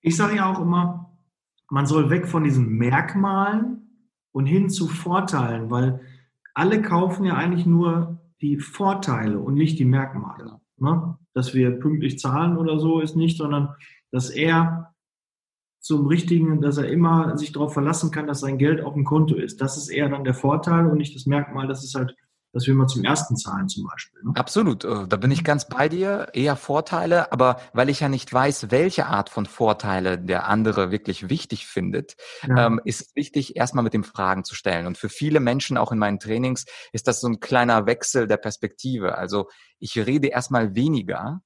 Ich 0.00 0.16
sage 0.16 0.36
ja 0.36 0.52
auch 0.52 0.60
immer, 0.60 1.16
man 1.70 1.86
soll 1.86 2.10
weg 2.10 2.26
von 2.26 2.44
diesen 2.44 2.68
Merkmalen 2.68 4.10
und 4.32 4.46
hin 4.46 4.68
zu 4.68 4.88
Vorteilen, 4.88 5.70
weil 5.70 6.00
alle 6.54 6.82
kaufen 6.82 7.24
ja 7.24 7.34
eigentlich 7.34 7.66
nur 7.66 8.20
die 8.40 8.58
Vorteile 8.58 9.38
und 9.38 9.54
nicht 9.54 9.78
die 9.78 9.84
Merkmale. 9.84 10.60
Ne? 10.76 11.16
Dass 11.32 11.54
wir 11.54 11.78
pünktlich 11.78 12.18
zahlen 12.18 12.58
oder 12.58 12.78
so 12.78 13.00
ist 13.00 13.16
nicht, 13.16 13.38
sondern 13.38 13.74
dass 14.10 14.28
er 14.28 14.91
zum 15.82 16.06
richtigen, 16.06 16.60
dass 16.60 16.78
er 16.78 16.88
immer 16.88 17.36
sich 17.36 17.52
darauf 17.52 17.74
verlassen 17.74 18.10
kann, 18.10 18.26
dass 18.26 18.40
sein 18.40 18.56
Geld 18.56 18.80
auf 18.80 18.94
dem 18.94 19.04
Konto 19.04 19.34
ist. 19.34 19.60
Das 19.60 19.76
ist 19.76 19.88
eher 19.88 20.08
dann 20.08 20.24
der 20.24 20.34
Vorteil 20.34 20.86
und 20.86 20.96
nicht 20.96 21.14
das 21.14 21.26
Merkmal, 21.26 21.66
dass 21.66 21.84
es 21.84 21.94
halt 21.94 22.16
dass 22.52 22.66
wir 22.66 22.74
mal 22.74 22.86
zum 22.86 23.02
ersten 23.02 23.36
zahlen 23.36 23.68
zum 23.68 23.84
Beispiel. 23.84 24.20
Ne? 24.22 24.32
Absolut, 24.34 24.84
äh, 24.84 25.08
da 25.08 25.16
bin 25.16 25.30
ich 25.30 25.42
ganz 25.42 25.66
bei 25.68 25.88
dir. 25.88 26.28
Eher 26.34 26.56
Vorteile, 26.56 27.32
aber 27.32 27.56
weil 27.72 27.88
ich 27.88 28.00
ja 28.00 28.08
nicht 28.08 28.32
weiß, 28.32 28.70
welche 28.70 29.06
Art 29.06 29.30
von 29.30 29.46
Vorteile 29.46 30.18
der 30.18 30.46
andere 30.48 30.90
wirklich 30.90 31.30
wichtig 31.30 31.66
findet, 31.66 32.16
ja. 32.46 32.66
ähm, 32.66 32.80
ist 32.84 33.00
es 33.00 33.16
wichtig, 33.16 33.56
erstmal 33.56 33.84
mit 33.84 33.94
dem 33.94 34.04
Fragen 34.04 34.44
zu 34.44 34.54
stellen. 34.54 34.86
Und 34.86 34.98
für 34.98 35.08
viele 35.08 35.40
Menschen, 35.40 35.78
auch 35.78 35.92
in 35.92 35.98
meinen 35.98 36.20
Trainings, 36.20 36.66
ist 36.92 37.08
das 37.08 37.20
so 37.20 37.28
ein 37.28 37.40
kleiner 37.40 37.86
Wechsel 37.86 38.26
der 38.26 38.36
Perspektive. 38.36 39.16
Also 39.16 39.48
ich 39.78 39.96
rede 39.96 40.28
erstmal 40.28 40.74
weniger, 40.74 41.40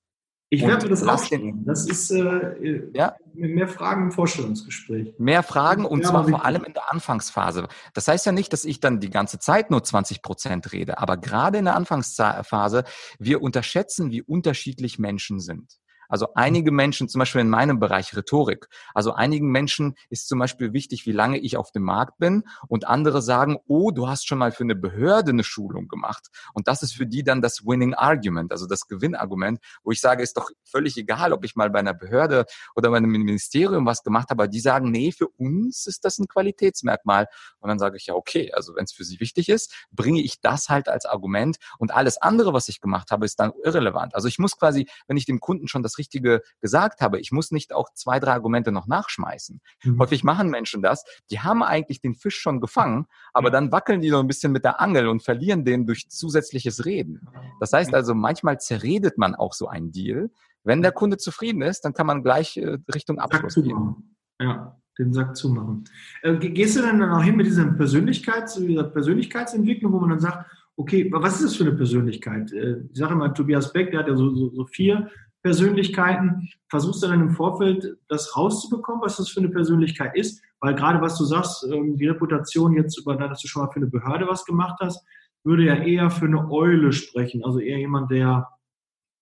ich 0.48 0.62
werde 0.62 0.84
mir 0.84 0.90
das 0.90 1.06
aufstellen. 1.06 1.64
Das 1.64 1.88
ist 1.88 2.10
äh, 2.12 2.88
ja? 2.94 3.16
mehr 3.34 3.66
Fragen 3.66 4.04
im 4.04 4.12
Vorstellungsgespräch. 4.12 5.14
Mehr 5.18 5.42
Fragen 5.42 5.84
und 5.84 6.02
ja, 6.02 6.10
zwar 6.10 6.28
vor 6.28 6.44
allem 6.44 6.64
in 6.64 6.72
der 6.72 6.92
Anfangsphase. 6.92 7.66
Das 7.94 8.06
heißt 8.06 8.26
ja 8.26 8.32
nicht, 8.32 8.52
dass 8.52 8.64
ich 8.64 8.78
dann 8.78 9.00
die 9.00 9.10
ganze 9.10 9.38
Zeit 9.38 9.70
nur 9.70 9.82
20 9.82 10.22
Prozent 10.22 10.72
rede, 10.72 10.98
aber 10.98 11.16
gerade 11.16 11.58
in 11.58 11.64
der 11.64 11.74
Anfangsphase, 11.74 12.84
wir 13.18 13.42
unterschätzen, 13.42 14.10
wie 14.12 14.22
unterschiedlich 14.22 14.98
Menschen 14.98 15.40
sind. 15.40 15.78
Also 16.08 16.34
einige 16.34 16.72
Menschen, 16.72 17.08
zum 17.08 17.18
Beispiel 17.18 17.40
in 17.40 17.50
meinem 17.50 17.78
Bereich 17.78 18.16
Rhetorik, 18.16 18.68
also 18.94 19.12
einigen 19.12 19.50
Menschen 19.50 19.94
ist 20.10 20.28
zum 20.28 20.38
Beispiel 20.38 20.72
wichtig, 20.72 21.06
wie 21.06 21.12
lange 21.12 21.38
ich 21.38 21.56
auf 21.56 21.72
dem 21.72 21.82
Markt 21.82 22.18
bin 22.18 22.44
und 22.68 22.86
andere 22.86 23.22
sagen, 23.22 23.58
oh, 23.66 23.90
du 23.90 24.08
hast 24.08 24.26
schon 24.26 24.38
mal 24.38 24.52
für 24.52 24.64
eine 24.64 24.74
Behörde 24.74 25.30
eine 25.30 25.44
Schulung 25.44 25.88
gemacht. 25.88 26.28
Und 26.54 26.68
das 26.68 26.82
ist 26.82 26.94
für 26.94 27.06
die 27.06 27.22
dann 27.22 27.42
das 27.42 27.66
Winning 27.66 27.94
Argument, 27.94 28.52
also 28.52 28.66
das 28.66 28.86
Gewinnargument, 28.86 29.58
wo 29.82 29.90
ich 29.90 30.00
sage, 30.00 30.22
ist 30.22 30.36
doch 30.36 30.50
völlig 30.64 30.96
egal, 30.96 31.32
ob 31.32 31.44
ich 31.44 31.56
mal 31.56 31.70
bei 31.70 31.78
einer 31.78 31.94
Behörde 31.94 32.46
oder 32.74 32.90
bei 32.90 32.96
einem 32.96 33.10
Ministerium 33.10 33.86
was 33.86 34.02
gemacht 34.02 34.30
habe, 34.30 34.44
aber 34.44 34.48
die 34.48 34.60
sagen, 34.60 34.90
nee, 34.90 35.12
für 35.12 35.28
uns 35.28 35.86
ist 35.86 36.04
das 36.04 36.18
ein 36.18 36.28
Qualitätsmerkmal. 36.28 37.26
Und 37.58 37.68
dann 37.68 37.78
sage 37.78 37.96
ich 37.96 38.06
ja, 38.06 38.14
okay, 38.14 38.52
also 38.52 38.74
wenn 38.76 38.84
es 38.84 38.92
für 38.92 39.04
sie 39.04 39.20
wichtig 39.20 39.48
ist, 39.48 39.74
bringe 39.90 40.20
ich 40.20 40.40
das 40.40 40.68
halt 40.68 40.88
als 40.88 41.06
Argument 41.06 41.56
und 41.78 41.92
alles 41.92 42.18
andere, 42.18 42.52
was 42.52 42.68
ich 42.68 42.80
gemacht 42.80 43.10
habe, 43.10 43.24
ist 43.24 43.40
dann 43.40 43.52
irrelevant. 43.64 44.14
Also 44.14 44.28
ich 44.28 44.38
muss 44.38 44.56
quasi, 44.56 44.88
wenn 45.06 45.16
ich 45.16 45.26
dem 45.26 45.40
Kunden 45.40 45.68
schon 45.68 45.82
das 45.82 45.95
Richtige 45.98 46.42
gesagt 46.60 47.00
habe. 47.00 47.20
Ich 47.20 47.32
muss 47.32 47.50
nicht 47.50 47.72
auch 47.72 47.92
zwei, 47.94 48.20
drei 48.20 48.32
Argumente 48.32 48.72
noch 48.72 48.86
nachschmeißen. 48.86 49.60
Mhm. 49.84 49.98
Häufig 49.98 50.24
machen 50.24 50.50
Menschen 50.50 50.82
das. 50.82 51.04
Die 51.30 51.40
haben 51.40 51.62
eigentlich 51.62 52.00
den 52.00 52.14
Fisch 52.14 52.36
schon 52.36 52.60
gefangen, 52.60 53.06
aber 53.32 53.50
dann 53.50 53.72
wackeln 53.72 54.00
die 54.00 54.10
so 54.10 54.18
ein 54.18 54.26
bisschen 54.26 54.52
mit 54.52 54.64
der 54.64 54.80
Angel 54.80 55.08
und 55.08 55.22
verlieren 55.22 55.64
den 55.64 55.86
durch 55.86 56.08
zusätzliches 56.08 56.84
Reden. 56.84 57.28
Das 57.60 57.72
heißt 57.72 57.94
also, 57.94 58.14
manchmal 58.14 58.60
zerredet 58.60 59.18
man 59.18 59.34
auch 59.34 59.52
so 59.52 59.68
einen 59.68 59.92
Deal. 59.92 60.30
Wenn 60.64 60.82
der 60.82 60.92
Kunde 60.92 61.16
zufrieden 61.16 61.62
ist, 61.62 61.84
dann 61.84 61.92
kann 61.92 62.06
man 62.06 62.22
gleich 62.22 62.56
äh, 62.56 62.78
Richtung 62.92 63.18
Abschluss 63.20 63.54
gehen. 63.54 64.16
Ja, 64.40 64.76
den 64.98 65.12
Sack 65.12 65.36
zumachen. 65.36 65.84
Äh, 66.22 66.36
gehst 66.36 66.76
du 66.76 66.82
dann 66.82 67.02
auch 67.02 67.22
hin 67.22 67.36
mit 67.36 67.46
dieser 67.46 67.66
Persönlichkeits, 67.66 68.56
dieser 68.56 68.84
Persönlichkeitsentwicklung, 68.84 69.92
wo 69.92 70.00
man 70.00 70.10
dann 70.10 70.20
sagt, 70.20 70.50
okay, 70.76 71.10
was 71.12 71.36
ist 71.36 71.44
das 71.44 71.56
für 71.56 71.64
eine 71.64 71.76
Persönlichkeit? 71.76 72.52
Äh, 72.52 72.82
ich 72.90 72.98
sage 72.98 73.14
immer, 73.14 73.32
Tobias 73.32 73.72
Beck, 73.72 73.90
der 73.90 74.00
hat 74.00 74.08
ja 74.08 74.16
so, 74.16 74.34
so, 74.34 74.50
so 74.50 74.66
vier 74.66 75.08
Persönlichkeiten. 75.46 76.48
Versuchst 76.68 77.04
du 77.04 77.06
dann 77.06 77.20
im 77.20 77.30
Vorfeld 77.30 77.96
das 78.08 78.36
rauszubekommen, 78.36 79.00
was 79.00 79.16
das 79.16 79.28
für 79.28 79.38
eine 79.38 79.48
Persönlichkeit 79.48 80.16
ist? 80.16 80.42
Weil 80.58 80.74
gerade 80.74 81.00
was 81.00 81.16
du 81.16 81.24
sagst, 81.24 81.64
ähm, 81.72 81.96
die 81.96 82.08
Reputation 82.08 82.72
jetzt 82.72 82.98
über, 82.98 83.14
dass 83.14 83.42
du 83.42 83.46
schon 83.46 83.62
mal 83.62 83.70
für 83.70 83.76
eine 83.76 83.86
Behörde 83.86 84.26
was 84.26 84.44
gemacht 84.44 84.78
hast, 84.80 85.06
würde 85.44 85.62
ja 85.62 85.76
eher 85.76 86.10
für 86.10 86.24
eine 86.24 86.50
Eule 86.50 86.92
sprechen. 86.92 87.44
Also 87.44 87.60
eher 87.60 87.78
jemand, 87.78 88.10
der 88.10 88.48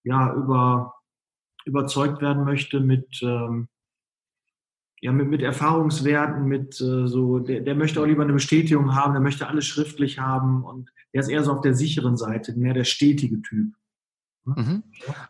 ja 0.02 0.34
über, 0.34 0.94
überzeugt 1.66 2.22
werden 2.22 2.44
möchte 2.44 2.80
mit, 2.80 3.20
ähm, 3.20 3.68
ja, 5.02 5.12
mit, 5.12 5.28
mit 5.28 5.42
Erfahrungswerten, 5.42 6.46
mit 6.46 6.80
äh, 6.80 7.06
so, 7.06 7.38
der, 7.40 7.60
der 7.60 7.74
möchte 7.74 8.00
auch 8.00 8.06
lieber 8.06 8.22
eine 8.22 8.32
Bestätigung 8.32 8.94
haben, 8.94 9.12
der 9.12 9.20
möchte 9.20 9.46
alles 9.46 9.66
schriftlich 9.66 10.20
haben 10.20 10.64
und 10.64 10.90
der 11.12 11.20
ist 11.20 11.28
eher 11.28 11.44
so 11.44 11.52
auf 11.52 11.60
der 11.60 11.74
sicheren 11.74 12.16
Seite, 12.16 12.54
mehr 12.58 12.72
der 12.72 12.84
stetige 12.84 13.42
Typ. 13.42 13.74
Mhm. 14.44 14.82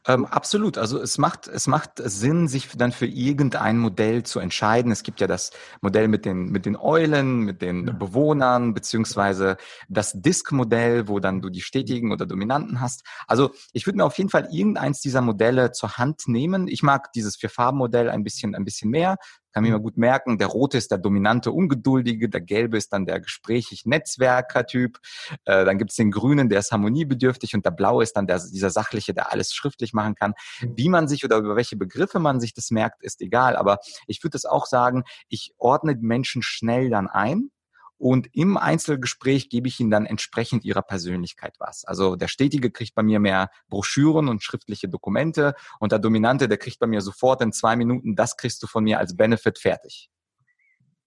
Ähm, 0.07 0.27
absolut. 0.27 0.77
Also 0.77 1.01
es 1.01 1.19
macht, 1.19 1.47
es 1.47 1.67
macht 1.69 2.01
Sinn, 2.05 2.49
sich 2.49 2.69
dann 2.77 2.91
für 2.91 3.07
irgendein 3.07 3.79
Modell 3.79 4.25
zu 4.25 4.41
entscheiden. 4.41 4.91
Es 4.91 5.05
gibt 5.05 5.21
ja 5.21 5.29
das 5.29 5.53
Modell 5.81 6.09
mit 6.09 6.25
den, 6.25 6.47
mit 6.47 6.67
den 6.67 6.77
Eulen, 6.77 7.41
mit 7.41 7.63
den 7.63 7.87
ja. 7.87 7.93
Bewohnern, 7.93 8.75
beziehungsweise 8.75 9.57
das 9.89 10.21
Disk-Modell, 10.21 11.07
wo 11.07 11.21
dann 11.21 11.41
du 11.41 11.49
die 11.49 11.61
stetigen 11.61 12.11
oder 12.11 12.27
dominanten 12.27 12.81
hast. 12.81 13.05
Also 13.29 13.53
ich 13.73 13.87
würde 13.87 13.99
mir 13.99 14.05
auf 14.05 14.19
jeden 14.19 14.31
Fall 14.31 14.49
irgendeins 14.51 15.01
dieser 15.01 15.21
Modelle 15.21 15.71
zur 15.71 15.97
Hand 15.97 16.23
nehmen. 16.27 16.67
Ich 16.67 16.83
mag 16.83 17.13
dieses 17.13 17.37
Vier-Farben-Modell 17.37 18.11
ein 18.11 18.25
bisschen, 18.25 18.57
ein 18.57 18.65
bisschen 18.65 18.91
mehr 18.91 19.17
kann 19.55 19.63
mir 19.63 19.69
immer 19.69 19.81
gut 19.81 19.97
merken, 19.97 20.37
der 20.37 20.49
rote 20.49 20.77
ist 20.77 20.91
der 20.91 20.99
dominante 20.99 21.53
Ungeduldige, 21.53 22.29
der 22.29 22.41
gelbe 22.41 22.77
ist 22.77 22.93
dann 22.93 23.07
der 23.07 23.21
gesprächig 23.21 23.87
Netzwerker-Typ, 23.87 24.99
äh, 25.45 25.65
dann 25.65 25.79
gibt's 25.79 25.95
den 25.95 26.11
grünen, 26.11 26.49
der 26.49 26.59
ist 26.59 26.73
harmoniebedürftig 26.73 27.55
und 27.55 27.65
der 27.65 27.71
blaue 27.71 28.03
ist 28.03 28.15
dann 28.15 28.27
der, 28.27 28.41
dieser 28.41 28.71
sachliche, 28.71 29.15
der 29.15 29.33
alles 29.33 29.55
schriftlich 29.55 29.93
machen 29.93 30.17
kann. 30.17 30.35
Mhm. 30.61 30.73
Wie 30.77 30.89
man 30.89 31.09
sich 31.09 31.25
oder 31.25 31.39
über 31.39 31.55
welche 31.55 31.77
Begriffe 31.77 32.19
man 32.19 32.41
sich 32.41 32.53
das 32.53 32.73
merkt, 32.73 33.03
ist 33.03 33.21
egal, 33.21 33.57
aber 33.57 33.79
ich 34.09 34.23
würde 34.23 34.33
das 34.33 34.45
auch 34.45 34.67
sagen, 34.67 35.05
ich 35.29 35.55
ordne 35.59 35.97
Menschen 36.01 36.43
schnell 36.43 36.91
dann 36.91 37.07
ein 37.07 37.51
und 37.99 38.29
im 38.33 38.57
Einzelgespräch 38.57 39.49
gebe 39.49 39.69
ich 39.69 39.81
ihnen 39.81 39.91
dann 39.91 40.07
entsprechend 40.07 40.65
ihrer 40.65 40.83
Persönlichkeit 40.83 41.55
was. 41.59 41.85
Also 41.85 42.17
der 42.17 42.29
Stetige 42.29 42.71
kriegt 42.71 42.95
bei 42.95 43.03
mir 43.03 43.21
mehr 43.21 43.51
Broschüren 43.69 44.29
und 44.29 44.43
schriftliche 44.43 44.89
Dokumente 44.89 45.55
und 45.81 45.93
der 45.93 45.99
Dominante, 45.99 46.49
der 46.49 46.59
kriegt 46.59 46.79
bei 46.79 46.87
mir 46.87 47.01
sofort 47.01 47.41
in 47.43 47.53
zwei 47.53 47.77
Minuten, 47.77 48.17
das 48.17 48.37
kriegst 48.37 48.63
du 48.63 48.67
von 48.67 48.85
mir 48.85 48.99
als 48.99 49.17
Benefit 49.17 49.59
fertig. 49.59 50.11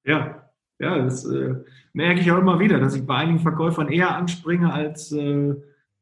Ja, 0.03 0.50
ja, 0.79 0.98
das 1.00 1.25
äh, 1.25 1.56
merke 1.94 2.22
ich 2.22 2.32
auch 2.32 2.38
immer 2.38 2.60
wieder, 2.60 2.79
dass 2.79 2.96
ich 2.96 3.06
bei 3.06 3.15
einigen 3.15 3.39
Verkäufern 3.39 3.89
eher 3.89 4.15
anspringe, 4.15 4.72
als 4.72 5.12
äh, 5.12 5.56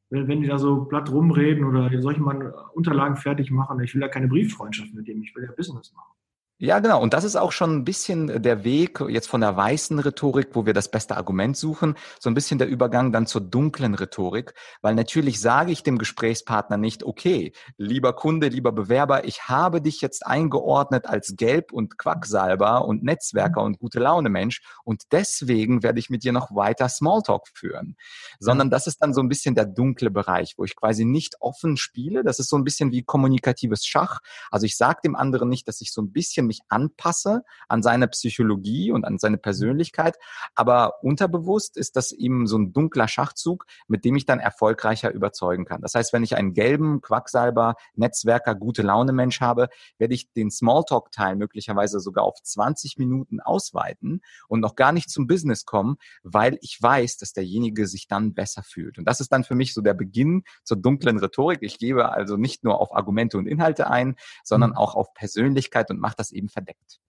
wenn 0.10 0.42
die 0.42 0.48
da 0.48 0.60
so 0.60 0.86
platt 0.86 1.10
rumreden 1.10 1.66
oder 1.66 1.90
soll 2.02 2.14
ich 2.14 2.20
mal 2.20 2.54
Unterlagen 2.74 3.18
fertig 3.18 3.52
machen. 3.52 3.80
Ich 3.82 3.96
will 3.96 4.02
ja 4.02 4.08
keine 4.08 4.28
Brieffreundschaft 4.28 4.94
mit 4.94 5.08
dem, 5.08 5.22
ich 5.22 5.36
will 5.36 5.44
ja 5.44 5.52
Business 5.52 5.94
machen. 5.94 6.14
Ja, 6.58 6.80
genau. 6.80 7.02
Und 7.02 7.14
das 7.14 7.26
ist 7.26 7.36
auch 7.36 7.52
schon 7.52 7.76
ein 7.76 7.84
bisschen 7.84 8.42
der 8.42 8.64
Weg 8.64 9.02
jetzt 9.10 9.28
von 9.28 9.42
der 9.42 9.58
weißen 9.58 10.00
Rhetorik, 10.00 10.52
wo 10.54 10.66
wir 10.66 10.74
das 10.74 10.90
beste 10.90 11.18
Argument 11.18 11.58
suchen, 11.58 11.96
so 12.18 12.30
ein 12.30 12.34
bisschen 12.34 12.60
der 12.60 12.70
Übergang 12.70 13.12
dann 13.12 13.28
zur 13.28 13.42
dunklen 13.42 13.94
Rhetorik, 13.94 14.54
weil 14.82 14.96
natürlich 14.96 15.42
sage 15.42 15.74
ich 15.74 15.84
dem 15.84 15.98
Gesprächspartner 15.98 16.78
nicht, 16.78 17.04
okay, 17.04 17.52
lieber 17.76 18.14
Kunde, 18.14 18.48
lieber 18.48 18.72
Bewerber, 18.72 19.26
ich 19.26 19.50
habe 19.50 19.82
dich 19.82 20.00
jetzt 20.00 20.26
eingeordnet 20.26 21.08
als 21.08 21.36
Gelb 21.36 21.74
und 21.74 21.98
Quacksalber 21.98 22.86
und 22.86 23.04
Netzwerker 23.04 23.62
und 23.62 23.78
gute 23.78 24.00
Laune 24.00 24.30
Mensch 24.30 24.62
und 24.86 25.12
deswegen 25.12 25.84
werde 25.84 26.00
ich 26.00 26.10
mit 26.10 26.24
dir 26.24 26.32
noch 26.32 26.56
weiter 26.56 26.88
Smalltalk 26.88 27.50
führen, 27.54 27.98
sondern 28.40 28.70
das 28.70 28.88
ist 28.88 29.02
dann 29.02 29.14
so 29.14 29.20
ein 29.20 29.28
bisschen 29.28 29.56
der 29.56 29.66
dunkle 29.66 30.10
Bereich, 30.10 30.54
wo 30.56 30.64
ich 30.64 30.78
quasi 30.78 31.04
nicht 31.04 31.36
offen 31.42 31.76
spiele. 31.76 32.24
Das 32.24 32.40
ist 32.40 32.48
so 32.50 32.56
ein 32.56 32.64
bisschen 32.64 32.94
wie 32.94 33.04
kommunikatives 33.04 33.86
Schach. 33.86 34.22
Also 34.52 34.66
ich 34.66 34.78
sage 34.78 35.02
dem 35.04 35.18
anderen 35.18 35.50
nicht, 35.50 35.68
dass 35.68 35.82
ich 35.82 35.92
so 35.92 36.02
ein 36.02 36.14
bisschen 36.14 36.45
mich 36.46 36.62
anpasse 36.70 37.44
an 37.68 37.84
seine 37.84 38.08
Psychologie 38.08 38.92
und 38.92 39.06
an 39.06 39.18
seine 39.18 39.38
Persönlichkeit. 39.38 40.18
Aber 40.56 41.04
unterbewusst 41.04 41.78
ist 41.78 41.96
das 41.96 42.12
eben 42.12 42.48
so 42.48 42.58
ein 42.58 42.74
dunkler 42.74 43.08
Schachzug, 43.08 43.66
mit 43.88 44.06
dem 44.06 44.16
ich 44.16 44.26
dann 44.26 44.40
erfolgreicher 44.40 45.12
überzeugen 45.12 45.66
kann. 45.66 45.82
Das 45.82 45.96
heißt, 45.96 46.14
wenn 46.14 46.24
ich 46.24 46.36
einen 46.36 46.54
gelben 46.54 47.02
Quacksalber, 47.02 47.76
Netzwerker, 47.96 48.56
gute 48.56 48.82
Laune 48.82 49.14
Mensch 49.14 49.42
habe, 49.42 49.70
werde 49.98 50.14
ich 50.14 50.32
den 50.34 50.52
Smalltalk-Teil 50.52 51.36
möglicherweise 51.36 52.00
sogar 52.00 52.24
auf 52.24 52.42
20 52.42 52.98
Minuten 52.98 53.40
ausweiten 53.40 54.22
und 54.48 54.60
noch 54.60 54.76
gar 54.76 54.92
nicht 54.92 55.10
zum 55.10 55.28
Business 55.28 55.66
kommen, 55.66 55.98
weil 56.24 56.58
ich 56.62 56.82
weiß, 56.82 57.18
dass 57.18 57.34
derjenige 57.34 57.88
sich 57.88 58.08
dann 58.08 58.34
besser 58.34 58.64
fühlt. 58.64 58.98
Und 58.98 59.06
das 59.06 59.20
ist 59.20 59.32
dann 59.32 59.44
für 59.44 59.56
mich 59.56 59.74
so 59.74 59.82
der 59.82 59.94
Beginn 59.94 60.44
zur 60.64 60.78
dunklen 60.78 61.20
Rhetorik. 61.20 61.60
Ich 61.62 61.80
gebe 61.80 62.12
also 62.12 62.38
nicht 62.38 62.64
nur 62.64 62.80
auf 62.80 62.96
Argumente 62.96 63.38
und 63.38 63.48
Inhalte 63.48 63.90
ein, 63.90 64.16
sondern 64.44 64.72
mhm. 64.72 64.78
auch 64.78 64.96
auf 64.96 65.14
Persönlichkeit 65.14 65.90
und 65.90 66.00
mache 66.00 66.16
das 66.18 66.32
eben 66.36 66.50
verdeckt. 66.50 67.00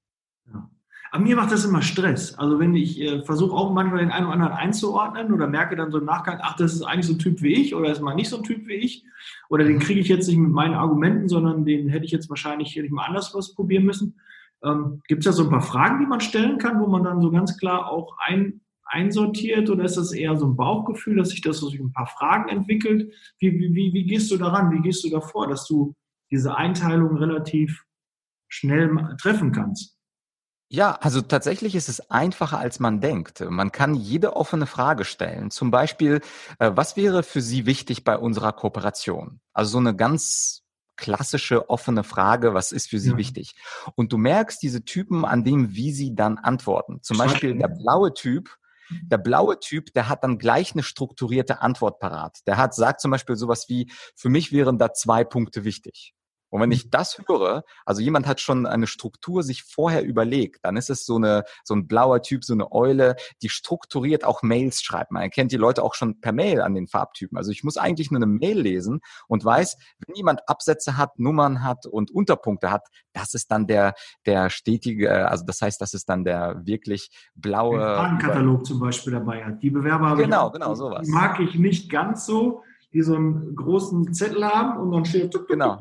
Ja. 0.47 0.71
Aber 1.11 1.23
mir 1.23 1.37
macht 1.37 1.53
das 1.53 1.65
immer 1.65 1.83
Stress. 1.83 2.35
Also 2.35 2.59
wenn 2.59 2.75
ich 2.75 3.01
äh, 3.01 3.23
versuche 3.25 3.55
auch 3.55 3.73
manchmal 3.73 4.01
den 4.01 4.11
einen 4.11 4.27
oder 4.27 4.35
anderen 4.35 4.53
einzuordnen 4.53 5.33
oder 5.33 5.47
merke 5.47 5.77
dann 5.77 5.91
so 5.91 5.99
im 5.99 6.05
Nachgang, 6.05 6.41
ach, 6.43 6.57
das 6.57 6.75
ist 6.75 6.83
eigentlich 6.83 7.07
so 7.07 7.15
ein 7.15 7.19
Typ 7.19 7.43
wie 7.43 7.55
ich 7.55 7.75
oder 7.75 7.91
ist 7.91 8.01
mal 8.01 8.15
nicht 8.15 8.29
so 8.29 8.39
ein 8.39 8.43
Typ 8.43 8.67
wie 8.67 8.75
ich 8.75 9.05
oder 9.49 9.65
den 9.65 9.79
kriege 9.79 10.01
ich 10.01 10.09
jetzt 10.09 10.27
nicht 10.27 10.39
mit 10.39 10.51
meinen 10.51 10.75
Argumenten, 10.75 11.29
sondern 11.29 11.65
den 11.65 11.89
hätte 11.89 12.05
ich 12.05 12.11
jetzt 12.11 12.29
wahrscheinlich 12.29 12.75
hätte 12.75 12.87
ich 12.87 12.93
mal 12.93 13.07
anders 13.07 13.35
was 13.35 13.55
probieren 13.55 13.85
müssen. 13.85 14.19
Ähm, 14.63 15.03
Gibt 15.07 15.21
es 15.21 15.27
da 15.27 15.33
so 15.33 15.45
ein 15.45 15.51
paar 15.51 15.63
Fragen, 15.63 16.01
die 16.01 16.07
man 16.07 16.21
stellen 16.21 16.59
kann, 16.59 16.81
wo 16.81 16.87
man 16.87 17.05
dann 17.05 17.23
so 17.23 17.31
ganz 17.31 17.57
klar 17.57 17.89
auch 17.91 18.17
ein, 18.27 18.61
einsortiert 18.85 19.69
oder 19.71 19.85
ist 19.85 19.97
das 19.97 20.13
eher 20.13 20.37
so 20.37 20.47
ein 20.47 20.57
Bauchgefühl, 20.57 21.17
dass 21.17 21.31
sich 21.31 21.41
das 21.41 21.59
so 21.59 21.71
ein 21.71 21.93
paar 21.93 22.07
Fragen 22.07 22.49
entwickelt? 22.49 23.13
Wie, 23.39 23.53
wie, 23.53 23.93
wie 23.93 24.05
gehst 24.05 24.31
du 24.31 24.37
daran? 24.37 24.73
Wie 24.73 24.81
gehst 24.81 25.05
du 25.05 25.11
davor, 25.11 25.49
dass 25.49 25.67
du 25.67 25.95
diese 26.31 26.57
Einteilung 26.57 27.17
relativ 27.17 27.85
schnell 28.49 28.91
treffen 29.21 29.53
kannst. 29.53 29.97
Ja, 30.69 30.99
also 31.01 31.21
tatsächlich 31.21 31.77
ist 31.77 31.89
es 31.89 32.11
einfacher, 32.11 32.59
als 32.59 32.81
man 32.81 33.01
denkt. 33.01 33.41
Man 33.49 33.71
kann 33.71 33.95
jede 33.95 34.35
offene 34.35 34.67
Frage 34.67 35.05
stellen. 35.05 35.53
Zum 35.53 35.71
Beispiel, 35.71 36.21
äh, 36.59 36.73
was 36.75 36.97
wäre 36.97 37.23
für 37.23 37.41
Sie 37.41 37.67
wichtig 37.67 38.03
bei 38.03 38.19
unserer 38.19 38.53
Kooperation? 38.53 39.41
Also 39.53 39.73
so 39.73 39.79
eine 39.79 39.95
ganz 39.95 40.65
klassische 40.97 41.71
offene 41.71 42.03
Frage, 42.03 42.53
was 42.53 42.73
ist 42.73 42.89
für 42.89 42.99
Sie 42.99 43.11
ja. 43.11 43.17
wichtig? 43.17 43.55
Und 43.95 44.13
du 44.13 44.19
merkst 44.19 44.61
diese 44.61 44.85
Typen 44.85 45.25
an 45.25 45.45
dem, 45.45 45.75
wie 45.75 45.93
sie 45.93 46.17
dann 46.17 46.39
antworten. 46.39 47.01
Zum 47.03 47.19
Beispiel 47.19 47.57
der 47.57 47.69
blaue 47.69 48.13
Typ, 48.13 48.57
der 49.03 49.19
blaue 49.19 49.61
Typ, 49.61 49.93
der 49.93 50.09
hat 50.09 50.25
dann 50.25 50.39
gleich 50.39 50.73
eine 50.73 50.83
strukturierte 50.83 51.61
Antwort 51.61 52.01
parat. 52.01 52.39
Der 52.47 52.57
hat, 52.57 52.75
sagt 52.75 53.01
zum 53.01 53.13
Beispiel 53.13 53.37
sowas 53.37 53.69
wie, 53.69 53.91
für 54.17 54.31
mich 54.31 54.53
wären 54.53 54.79
da 54.79 54.93
zwei 54.93 55.23
Punkte 55.23 55.65
wichtig. 55.65 56.16
Und 56.51 56.61
wenn 56.61 56.71
ich 56.71 56.91
das 56.91 57.21
höre, 57.27 57.65
also 57.85 58.01
jemand 58.01 58.27
hat 58.27 58.41
schon 58.41 58.67
eine 58.67 58.87
Struktur 58.87 59.43
sich 59.43 59.63
vorher 59.65 60.05
überlegt, 60.05 60.61
dann 60.65 60.77
ist 60.77 60.91
es 60.91 61.05
so 61.05 61.17
eine 61.17 61.45
so 61.65 61.75
ein 61.75 61.87
blauer 61.87 62.23
Typ, 62.23 62.45
so 62.45 62.55
eine 62.55 62.73
Eule, 62.73 63.17
die 63.43 63.49
strukturiert 63.49 64.25
auch 64.25 64.43
Mails 64.43 64.83
schreibt. 64.83 65.11
Man 65.11 65.23
erkennt 65.23 65.53
die 65.53 65.57
Leute 65.57 65.83
auch 65.83 65.95
schon 65.95 66.21
per 66.21 66.33
Mail 66.33 66.61
an 66.61 66.75
den 66.75 66.87
Farbtypen. 66.87 67.37
Also 67.37 67.51
ich 67.51 67.65
muss 67.65 67.77
eigentlich 67.77 68.11
nur 68.11 68.19
eine 68.19 68.27
Mail 68.27 68.61
lesen 68.61 69.01
und 69.27 69.45
weiß, 69.45 69.77
wenn 70.07 70.15
jemand 70.15 70.49
Absätze 70.49 70.97
hat, 70.97 71.19
Nummern 71.19 71.65
hat 71.65 71.87
und 71.87 72.11
Unterpunkte 72.11 72.71
hat, 72.71 72.87
das 73.13 73.35
ist 73.35 73.51
dann 73.51 73.67
der 73.67 73.95
der 74.25 74.51
stetige, 74.51 75.29
also 75.29 75.45
das 75.45 75.61
heißt, 75.61 75.81
das 75.81 75.95
ist 75.95 76.09
dann 76.09 76.25
der 76.25 76.65
wirklich 76.65 77.11
blaue 77.35 77.81
Fragenkatalog 77.81 78.67
zum 78.67 78.81
Beispiel 78.81 79.13
dabei 79.13 79.45
hat. 79.45 79.63
Die 79.63 79.71
Bewerber 79.71 80.17
genau, 80.17 80.51
genau 80.51 80.75
sowas. 80.75 81.09
mag 81.09 81.41
ich 81.41 81.57
nicht 81.57 81.91
ganz 81.91 82.27
so, 82.27 82.63
die 82.93 83.03
so 83.03 83.17
einen 83.17 83.55
großen 83.57 84.15
Zettel 84.15 84.45
haben 84.45 84.79
und 84.79 84.93
dann 84.93 85.05
steht 85.05 85.35
genau 85.49 85.79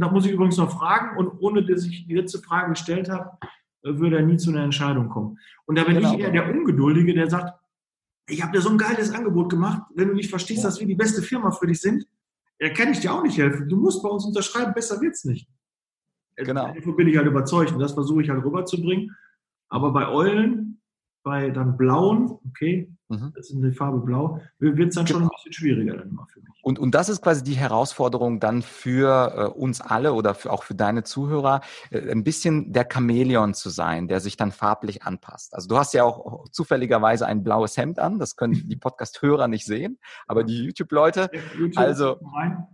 und 0.00 0.06
da 0.06 0.12
muss 0.12 0.24
ich 0.24 0.32
übrigens 0.32 0.56
noch 0.56 0.70
fragen, 0.70 1.18
und 1.18 1.38
ohne 1.40 1.62
dass 1.62 1.84
ich 1.84 2.06
die 2.06 2.14
letzte 2.14 2.38
Frage 2.38 2.70
gestellt 2.70 3.10
habe, 3.10 3.36
äh, 3.82 3.98
würde 3.98 4.16
er 4.16 4.22
nie 4.22 4.38
zu 4.38 4.48
einer 4.48 4.62
Entscheidung 4.62 5.10
kommen. 5.10 5.38
Und 5.66 5.76
da 5.76 5.84
bin 5.84 5.96
genau. 5.96 6.14
ich 6.14 6.20
eher 6.20 6.30
der 6.30 6.48
Ungeduldige, 6.48 7.12
der 7.12 7.28
sagt, 7.28 7.52
ich 8.26 8.42
habe 8.42 8.52
dir 8.52 8.62
so 8.62 8.70
ein 8.70 8.78
geiles 8.78 9.12
Angebot 9.12 9.50
gemacht, 9.50 9.82
wenn 9.94 10.08
du 10.08 10.14
nicht 10.14 10.30
verstehst, 10.30 10.62
ja. 10.62 10.70
dass 10.70 10.80
wir 10.80 10.86
die 10.86 10.94
beste 10.94 11.20
Firma 11.20 11.50
für 11.50 11.66
dich 11.66 11.82
sind, 11.82 12.06
ja, 12.58 12.70
kann 12.70 12.90
ich 12.92 13.00
dir 13.00 13.12
auch 13.12 13.22
nicht 13.22 13.36
helfen. 13.36 13.68
Du 13.68 13.76
musst 13.76 14.02
bei 14.02 14.08
uns 14.08 14.24
unterschreiben, 14.24 14.72
besser 14.72 14.98
wird's 15.02 15.26
nicht. 15.26 15.46
Äh, 16.36 16.44
genau. 16.44 16.72
Davon 16.72 16.96
bin 16.96 17.06
ich 17.06 17.18
halt 17.18 17.26
überzeugt 17.26 17.72
und 17.72 17.78
das 17.78 17.92
versuche 17.92 18.22
ich 18.22 18.30
halt 18.30 18.42
rüberzubringen. 18.42 19.14
Aber 19.68 19.92
bei 19.92 20.08
Eulen, 20.08 20.80
bei 21.22 21.50
dann 21.50 21.76
Blauen, 21.76 22.38
okay, 22.48 22.90
Mhm. 23.10 23.32
Das 23.34 23.50
ist 23.50 23.56
eine 23.56 23.72
Farbe 23.72 23.98
blau. 23.98 24.40
Wird 24.60 24.78
es 24.78 24.94
dann 24.94 25.06
schon 25.06 25.18
genau. 25.18 25.30
ein 25.30 25.36
bisschen 25.36 25.52
schwieriger 25.52 25.96
dann 25.96 26.10
immer 26.10 26.26
für 26.26 26.40
mich. 26.40 26.48
Und, 26.62 26.78
und 26.78 26.94
das 26.94 27.08
ist 27.08 27.22
quasi 27.22 27.42
die 27.42 27.56
Herausforderung 27.56 28.38
dann 28.38 28.62
für 28.62 29.34
äh, 29.36 29.58
uns 29.58 29.80
alle 29.80 30.12
oder 30.12 30.34
für, 30.34 30.52
auch 30.52 30.62
für 30.62 30.76
deine 30.76 31.02
Zuhörer, 31.02 31.60
äh, 31.90 32.10
ein 32.10 32.22
bisschen 32.22 32.72
der 32.72 32.86
Chamäleon 32.90 33.52
zu 33.54 33.68
sein, 33.68 34.06
der 34.06 34.20
sich 34.20 34.36
dann 34.36 34.52
farblich 34.52 35.02
anpasst. 35.02 35.54
Also 35.54 35.68
du 35.68 35.76
hast 35.76 35.92
ja 35.92 36.04
auch 36.04 36.48
zufälligerweise 36.50 37.26
ein 37.26 37.42
blaues 37.42 37.76
Hemd 37.76 37.98
an, 37.98 38.20
das 38.20 38.36
können 38.36 38.54
die 38.68 38.76
Podcast-Hörer 38.80 39.48
nicht 39.48 39.66
sehen, 39.66 39.98
aber 40.28 40.44
die 40.44 40.64
YouTube-Leute. 40.64 41.30
Ja, 41.32 41.40
YouTube 41.58 41.78
also. 41.78 42.20
Rein. 42.32 42.66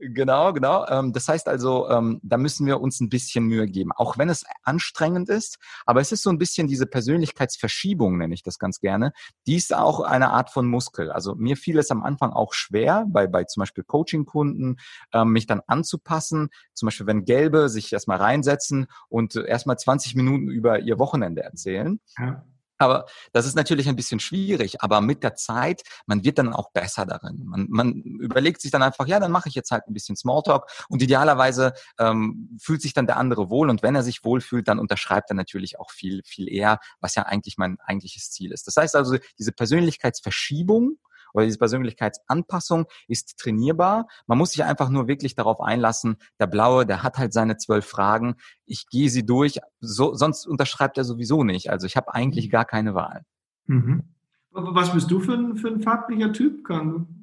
Genau, 0.00 0.54
genau. 0.54 0.86
Ähm, 0.88 1.12
das 1.12 1.28
heißt 1.28 1.46
also, 1.46 1.88
ähm, 1.90 2.20
da 2.22 2.38
müssen 2.38 2.66
wir 2.66 2.80
uns 2.80 3.00
ein 3.00 3.10
bisschen 3.10 3.44
Mühe 3.44 3.66
geben, 3.66 3.92
auch 3.92 4.16
wenn 4.16 4.30
es 4.30 4.44
anstrengend 4.62 5.28
ist. 5.28 5.58
Aber 5.84 6.00
es 6.00 6.10
ist 6.10 6.22
so 6.22 6.30
ein 6.30 6.38
bisschen 6.38 6.66
diese 6.66 6.86
Persönlichkeitsverschiebung, 6.86 8.16
nenne 8.16 8.32
ich 8.32 8.42
das 8.42 8.58
ganz 8.58 8.80
gerne. 8.80 9.12
Die 9.46 9.56
ist 9.56 9.74
auch 9.74 10.00
eine 10.00 10.30
Art 10.30 10.50
von 10.50 10.66
Muskel. 10.66 11.12
Also 11.12 11.34
mir 11.34 11.56
fiel 11.56 11.78
es 11.78 11.90
am 11.90 12.02
Anfang 12.02 12.32
auch 12.32 12.54
schwer, 12.54 13.04
bei, 13.08 13.26
bei 13.26 13.44
zum 13.44 13.60
Beispiel 13.60 13.84
Coaching-Kunden, 13.84 14.76
ähm, 15.12 15.32
mich 15.32 15.46
dann 15.46 15.60
anzupassen. 15.66 16.48
Zum 16.72 16.86
Beispiel, 16.86 17.06
wenn 17.06 17.26
Gelbe 17.26 17.68
sich 17.68 17.92
erstmal 17.92 18.18
reinsetzen 18.18 18.86
und 19.10 19.36
erstmal 19.36 19.78
20 19.78 20.14
Minuten 20.14 20.48
über 20.48 20.80
ihr 20.80 20.98
Wochenende 20.98 21.42
erzählen. 21.42 22.00
Ja. 22.18 22.42
Aber 22.80 23.04
das 23.32 23.46
ist 23.46 23.54
natürlich 23.54 23.88
ein 23.88 23.96
bisschen 23.96 24.20
schwierig. 24.20 24.82
Aber 24.82 25.02
mit 25.02 25.22
der 25.22 25.34
Zeit, 25.34 25.82
man 26.06 26.24
wird 26.24 26.38
dann 26.38 26.52
auch 26.54 26.72
besser 26.72 27.04
darin. 27.04 27.44
Man, 27.44 27.66
man 27.68 27.92
überlegt 27.92 28.62
sich 28.62 28.70
dann 28.70 28.82
einfach, 28.82 29.06
ja, 29.06 29.20
dann 29.20 29.30
mache 29.30 29.50
ich 29.50 29.54
jetzt 29.54 29.70
halt 29.70 29.86
ein 29.86 29.92
bisschen 29.92 30.16
Smalltalk. 30.16 30.66
Und 30.88 31.02
idealerweise 31.02 31.74
ähm, 31.98 32.58
fühlt 32.60 32.80
sich 32.80 32.94
dann 32.94 33.06
der 33.06 33.18
andere 33.18 33.50
wohl. 33.50 33.68
Und 33.68 33.82
wenn 33.82 33.94
er 33.94 34.02
sich 34.02 34.24
wohlfühlt, 34.24 34.66
dann 34.66 34.78
unterschreibt 34.78 35.30
er 35.30 35.34
natürlich 35.34 35.78
auch 35.78 35.90
viel, 35.90 36.22
viel 36.24 36.50
eher, 36.50 36.80
was 37.00 37.14
ja 37.14 37.24
eigentlich 37.24 37.58
mein 37.58 37.78
eigentliches 37.80 38.30
Ziel 38.30 38.50
ist. 38.50 38.66
Das 38.66 38.76
heißt 38.76 38.96
also, 38.96 39.18
diese 39.38 39.52
Persönlichkeitsverschiebung 39.52 40.96
oder 41.32 41.44
diese 41.44 41.58
Persönlichkeitsanpassung 41.58 42.86
ist 43.08 43.38
trainierbar. 43.38 44.06
Man 44.26 44.38
muss 44.38 44.52
sich 44.52 44.64
einfach 44.64 44.88
nur 44.88 45.08
wirklich 45.08 45.34
darauf 45.34 45.60
einlassen, 45.60 46.16
der 46.38 46.46
Blaue, 46.46 46.86
der 46.86 47.02
hat 47.02 47.18
halt 47.18 47.32
seine 47.32 47.56
zwölf 47.56 47.86
Fragen, 47.86 48.36
ich 48.66 48.86
gehe 48.88 49.10
sie 49.10 49.24
durch, 49.24 49.60
so, 49.80 50.14
sonst 50.14 50.46
unterschreibt 50.46 50.98
er 50.98 51.04
sowieso 51.04 51.44
nicht. 51.44 51.70
Also 51.70 51.86
ich 51.86 51.96
habe 51.96 52.14
eigentlich 52.14 52.46
mhm. 52.46 52.50
gar 52.50 52.64
keine 52.64 52.94
Wahl. 52.94 53.22
Mhm. 53.66 54.14
Was 54.52 54.92
bist 54.92 55.10
du 55.10 55.20
für 55.20 55.34
ein, 55.34 55.56
für 55.56 55.68
ein 55.68 55.80
farblicher 55.80 56.32
Typ? 56.32 56.68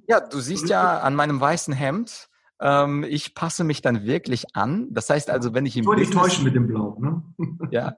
Ja, 0.07 0.21
du 0.21 0.39
siehst 0.39 0.69
ja 0.69 0.99
an 0.99 1.13
meinem 1.13 1.41
weißen 1.41 1.73
Hemd, 1.73 2.29
ähm, 2.59 3.05
ich 3.07 3.35
passe 3.35 3.63
mich 3.63 3.81
dann 3.81 4.05
wirklich 4.05 4.55
an. 4.55 4.87
Das 4.91 5.09
heißt 5.09 5.29
also, 5.29 5.53
wenn 5.53 5.65
ich 5.65 5.77
im 5.77 5.83
ich 5.83 5.87
Business... 5.87 6.09
täuschen 6.09 6.43
mit 6.43 6.55
dem 6.55 6.67
Blau, 6.67 6.97
ne? 6.99 7.23
ja. 7.71 7.97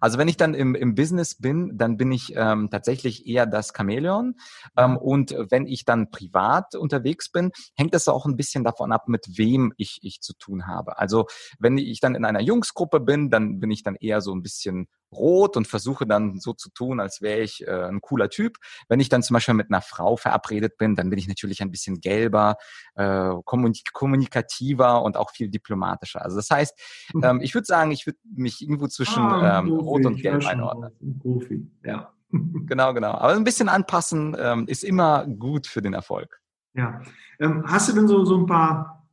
Also 0.00 0.18
wenn 0.18 0.28
ich 0.28 0.36
dann 0.36 0.54
im, 0.54 0.74
im 0.74 0.94
Business 0.94 1.36
bin, 1.36 1.76
dann 1.78 1.96
bin 1.96 2.12
ich 2.12 2.34
ähm, 2.36 2.68
tatsächlich 2.70 3.26
eher 3.26 3.46
das 3.46 3.72
Chamäleon. 3.74 4.34
Ähm, 4.76 4.96
und 4.96 5.34
wenn 5.50 5.66
ich 5.66 5.84
dann 5.84 6.10
privat 6.10 6.74
unterwegs 6.74 7.30
bin, 7.30 7.52
hängt 7.74 7.94
das 7.94 8.08
auch 8.08 8.26
ein 8.26 8.36
bisschen 8.36 8.64
davon 8.64 8.92
ab, 8.92 9.08
mit 9.08 9.38
wem 9.38 9.72
ich, 9.76 10.00
ich 10.02 10.20
zu 10.20 10.34
tun 10.34 10.66
habe. 10.66 10.98
Also 10.98 11.26
wenn 11.58 11.78
ich 11.78 12.00
dann 12.00 12.14
in 12.14 12.24
einer 12.24 12.42
Jungsgruppe 12.42 13.00
bin, 13.00 13.30
dann 13.30 13.60
bin 13.60 13.70
ich 13.70 13.82
dann 13.82 13.96
eher 13.96 14.20
so 14.20 14.34
ein 14.34 14.42
bisschen 14.42 14.88
rot 15.12 15.56
und 15.56 15.66
versuche 15.66 16.06
dann 16.06 16.38
so 16.38 16.52
zu 16.52 16.70
tun, 16.70 17.00
als 17.00 17.20
wäre 17.20 17.40
ich 17.40 17.66
äh, 17.66 17.84
ein 17.88 18.00
cooler 18.00 18.30
Typ. 18.30 18.56
Wenn 18.88 19.00
ich 19.00 19.08
dann 19.08 19.22
zum 19.22 19.34
Beispiel 19.34 19.54
mit 19.54 19.70
einer 19.70 19.82
Frau 19.82 20.16
verabredet 20.16 20.76
bin, 20.78 20.94
dann 20.94 21.10
bin 21.10 21.18
ich 21.18 21.28
natürlich 21.28 21.62
ein 21.62 21.70
bisschen 21.70 22.00
gelber, 22.00 22.56
äh, 22.94 23.32
kommunik 23.44 23.92
kommunikativer 23.92 25.02
und 25.02 25.16
auch 25.16 25.30
viel 25.30 25.48
diplomatischer. 25.48 26.22
Also 26.22 26.36
das 26.36 26.50
heißt, 26.50 26.78
hm. 27.12 27.24
ähm, 27.24 27.40
ich 27.42 27.54
würde 27.54 27.66
sagen, 27.66 27.90
ich 27.90 28.06
würde 28.06 28.18
mich 28.34 28.62
irgendwo 28.62 28.86
zwischen 28.88 29.22
ah, 29.22 29.58
ähm, 29.60 29.70
Rot 29.70 30.06
und 30.06 30.20
Gelb 30.20 30.46
einordnen. 30.46 30.92
Profi, 31.20 31.70
ja. 31.84 32.12
genau, 32.30 32.94
genau. 32.94 33.12
Aber 33.12 33.34
ein 33.34 33.44
bisschen 33.44 33.68
anpassen 33.68 34.36
ähm, 34.38 34.66
ist 34.66 34.84
immer 34.84 35.26
gut 35.26 35.66
für 35.66 35.82
den 35.82 35.94
Erfolg. 35.94 36.40
Ja. 36.74 37.02
Ähm, 37.38 37.64
hast 37.66 37.88
du 37.88 37.92
denn 37.92 38.08
so, 38.08 38.24
so 38.24 38.36
ein 38.38 38.46
paar 38.46 39.08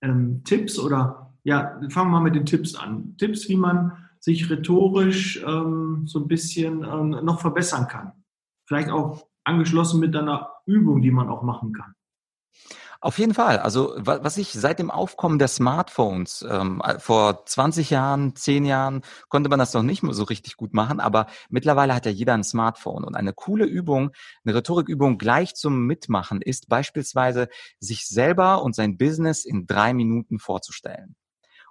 ähm, 0.00 0.42
Tipps 0.44 0.78
oder 0.78 1.34
ja, 1.44 1.80
fangen 1.88 2.10
wir 2.10 2.18
mal 2.18 2.20
mit 2.20 2.34
den 2.34 2.46
Tipps 2.46 2.74
an. 2.74 3.14
Tipps, 3.18 3.48
wie 3.48 3.56
man 3.56 3.92
sich 4.22 4.48
rhetorisch 4.48 5.42
ähm, 5.44 6.04
so 6.06 6.20
ein 6.20 6.28
bisschen 6.28 6.84
ähm, 6.84 7.10
noch 7.24 7.40
verbessern 7.40 7.88
kann. 7.88 8.12
Vielleicht 8.66 8.88
auch 8.88 9.26
angeschlossen 9.42 9.98
mit 9.98 10.14
einer 10.14 10.48
Übung, 10.64 11.02
die 11.02 11.10
man 11.10 11.28
auch 11.28 11.42
machen 11.42 11.72
kann. 11.72 11.94
Auf 13.00 13.18
jeden 13.18 13.34
Fall. 13.34 13.58
Also 13.58 13.94
was 13.96 14.36
ich 14.36 14.52
seit 14.52 14.78
dem 14.78 14.92
Aufkommen 14.92 15.40
der 15.40 15.48
Smartphones, 15.48 16.46
ähm, 16.48 16.80
vor 16.98 17.44
20 17.46 17.90
Jahren, 17.90 18.36
10 18.36 18.64
Jahren, 18.64 19.02
konnte 19.28 19.50
man 19.50 19.58
das 19.58 19.74
noch 19.74 19.82
nicht 19.82 20.04
so 20.08 20.22
richtig 20.22 20.56
gut 20.56 20.72
machen, 20.72 21.00
aber 21.00 21.26
mittlerweile 21.50 21.96
hat 21.96 22.06
ja 22.06 22.12
jeder 22.12 22.34
ein 22.34 22.44
Smartphone. 22.44 23.02
Und 23.02 23.16
eine 23.16 23.32
coole 23.32 23.64
Übung, 23.64 24.12
eine 24.44 24.54
Rhetorikübung 24.54 25.18
gleich 25.18 25.56
zum 25.56 25.84
Mitmachen 25.84 26.40
ist 26.40 26.68
beispielsweise, 26.68 27.48
sich 27.80 28.06
selber 28.06 28.62
und 28.62 28.76
sein 28.76 28.96
Business 28.96 29.44
in 29.44 29.66
drei 29.66 29.94
Minuten 29.94 30.38
vorzustellen 30.38 31.16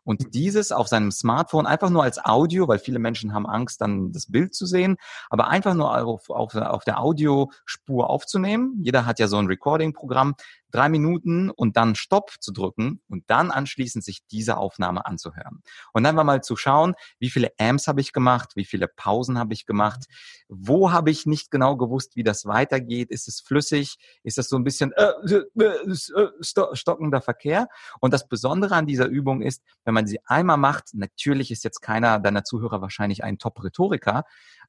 und 0.03 0.25
mhm. 0.25 0.31
dieses 0.31 0.71
auf 0.71 0.87
seinem 0.87 1.11
Smartphone 1.11 1.65
einfach 1.65 1.89
nur 1.89 2.03
als 2.03 2.23
Audio, 2.23 2.67
weil 2.67 2.79
viele 2.79 2.99
Menschen 2.99 3.33
haben 3.33 3.45
Angst, 3.45 3.81
dann 3.81 4.11
das 4.11 4.27
Bild 4.27 4.55
zu 4.55 4.65
sehen, 4.65 4.97
aber 5.29 5.47
einfach 5.47 5.73
nur 5.73 5.95
auf, 5.95 6.29
auf, 6.29 6.55
auf 6.55 6.83
der 6.83 6.99
Audiospur 6.99 8.09
aufzunehmen. 8.09 8.79
Jeder 8.81 9.05
hat 9.05 9.19
ja 9.19 9.27
so 9.27 9.37
ein 9.37 9.47
Recording-Programm, 9.47 10.35
drei 10.71 10.89
Minuten 10.89 11.49
und 11.49 11.77
dann 11.77 11.95
Stopp 11.95 12.31
zu 12.39 12.51
drücken 12.51 13.01
und 13.07 13.29
dann 13.29 13.51
anschließend 13.51 14.03
sich 14.03 14.25
diese 14.27 14.57
Aufnahme 14.57 15.05
anzuhören. 15.05 15.61
Und 15.93 16.03
dann 16.03 16.15
mal 16.15 16.41
zu 16.41 16.55
schauen, 16.55 16.95
wie 17.19 17.29
viele 17.29 17.51
Amps 17.59 17.87
habe 17.87 18.01
ich 18.01 18.13
gemacht, 18.13 18.51
wie 18.55 18.65
viele 18.65 18.87
Pausen 18.87 19.37
habe 19.37 19.53
ich 19.53 19.65
gemacht, 19.65 20.05
wo 20.47 20.91
habe 20.91 21.11
ich 21.11 21.25
nicht 21.25 21.51
genau 21.51 21.77
gewusst, 21.77 22.15
wie 22.15 22.23
das 22.23 22.45
weitergeht, 22.45 23.09
ist 23.09 23.27
es 23.27 23.41
flüssig, 23.41 23.97
ist 24.23 24.37
das 24.37 24.49
so 24.49 24.57
ein 24.57 24.63
bisschen 24.63 24.91
äh, 24.93 25.11
äh, 25.29 25.65
äh, 25.65 26.75
stockender 26.75 27.21
Verkehr. 27.21 27.67
Und 27.99 28.13
das 28.13 28.27
Besondere 28.27 28.75
an 28.75 28.87
dieser 28.87 29.07
Übung 29.07 29.41
ist, 29.41 29.63
wenn 29.85 29.93
man 29.93 30.07
sie 30.07 30.19
einmal 30.25 30.57
macht, 30.57 30.93
natürlich 30.93 31.51
ist 31.51 31.63
jetzt 31.63 31.81
keiner 31.81 32.19
deiner 32.19 32.43
Zuhörer 32.43 32.81
wahrscheinlich 32.81 33.23
ein 33.23 33.37
Top-Rhetoriker, 33.37 34.23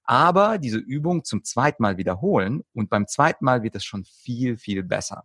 aber 0.05 0.59
diese 0.59 0.79
Übung 0.79 1.25
zum 1.25 1.45
zweiten 1.45 1.83
Mal 1.83 1.97
wiederholen 1.97 2.63
und 2.73 2.91
beim 2.91 3.07
zweiten 3.07 3.45
Mal 3.45 3.63
wird 3.63 3.77
es 3.77 3.85
schon 3.85 4.05
viel, 4.05 4.57
viel 4.57 4.83
besser. 4.83 5.25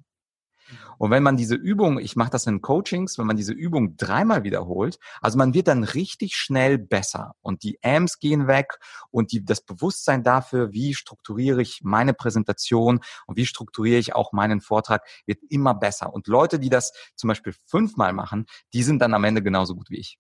Und 0.97 1.11
wenn 1.11 1.23
man 1.23 1.37
diese 1.37 1.55
Übung, 1.55 1.99
ich 1.99 2.15
mache 2.15 2.29
das 2.29 2.47
in 2.47 2.61
Coachings, 2.61 3.17
wenn 3.17 3.27
man 3.27 3.37
diese 3.37 3.53
Übung 3.53 3.97
dreimal 3.97 4.43
wiederholt, 4.43 4.99
also 5.21 5.37
man 5.37 5.53
wird 5.53 5.67
dann 5.67 5.83
richtig 5.83 6.35
schnell 6.35 6.77
besser 6.77 7.35
und 7.41 7.63
die 7.63 7.79
Amps 7.83 8.19
gehen 8.19 8.47
weg 8.47 8.79
und 9.11 9.31
die, 9.31 9.43
das 9.45 9.61
Bewusstsein 9.61 10.23
dafür, 10.23 10.73
wie 10.73 10.93
strukturiere 10.93 11.61
ich 11.61 11.81
meine 11.83 12.13
Präsentation 12.13 12.99
und 13.27 13.37
wie 13.37 13.45
strukturiere 13.45 13.99
ich 13.99 14.15
auch 14.15 14.33
meinen 14.33 14.61
Vortrag, 14.61 15.03
wird 15.25 15.39
immer 15.49 15.73
besser. 15.73 16.13
Und 16.13 16.27
Leute, 16.27 16.59
die 16.59 16.69
das 16.69 16.93
zum 17.15 17.27
Beispiel 17.27 17.53
fünfmal 17.65 18.13
machen, 18.13 18.45
die 18.73 18.83
sind 18.83 18.99
dann 18.99 19.13
am 19.13 19.23
Ende 19.23 19.43
genauso 19.43 19.75
gut 19.75 19.89
wie 19.89 19.99
ich. 19.99 20.17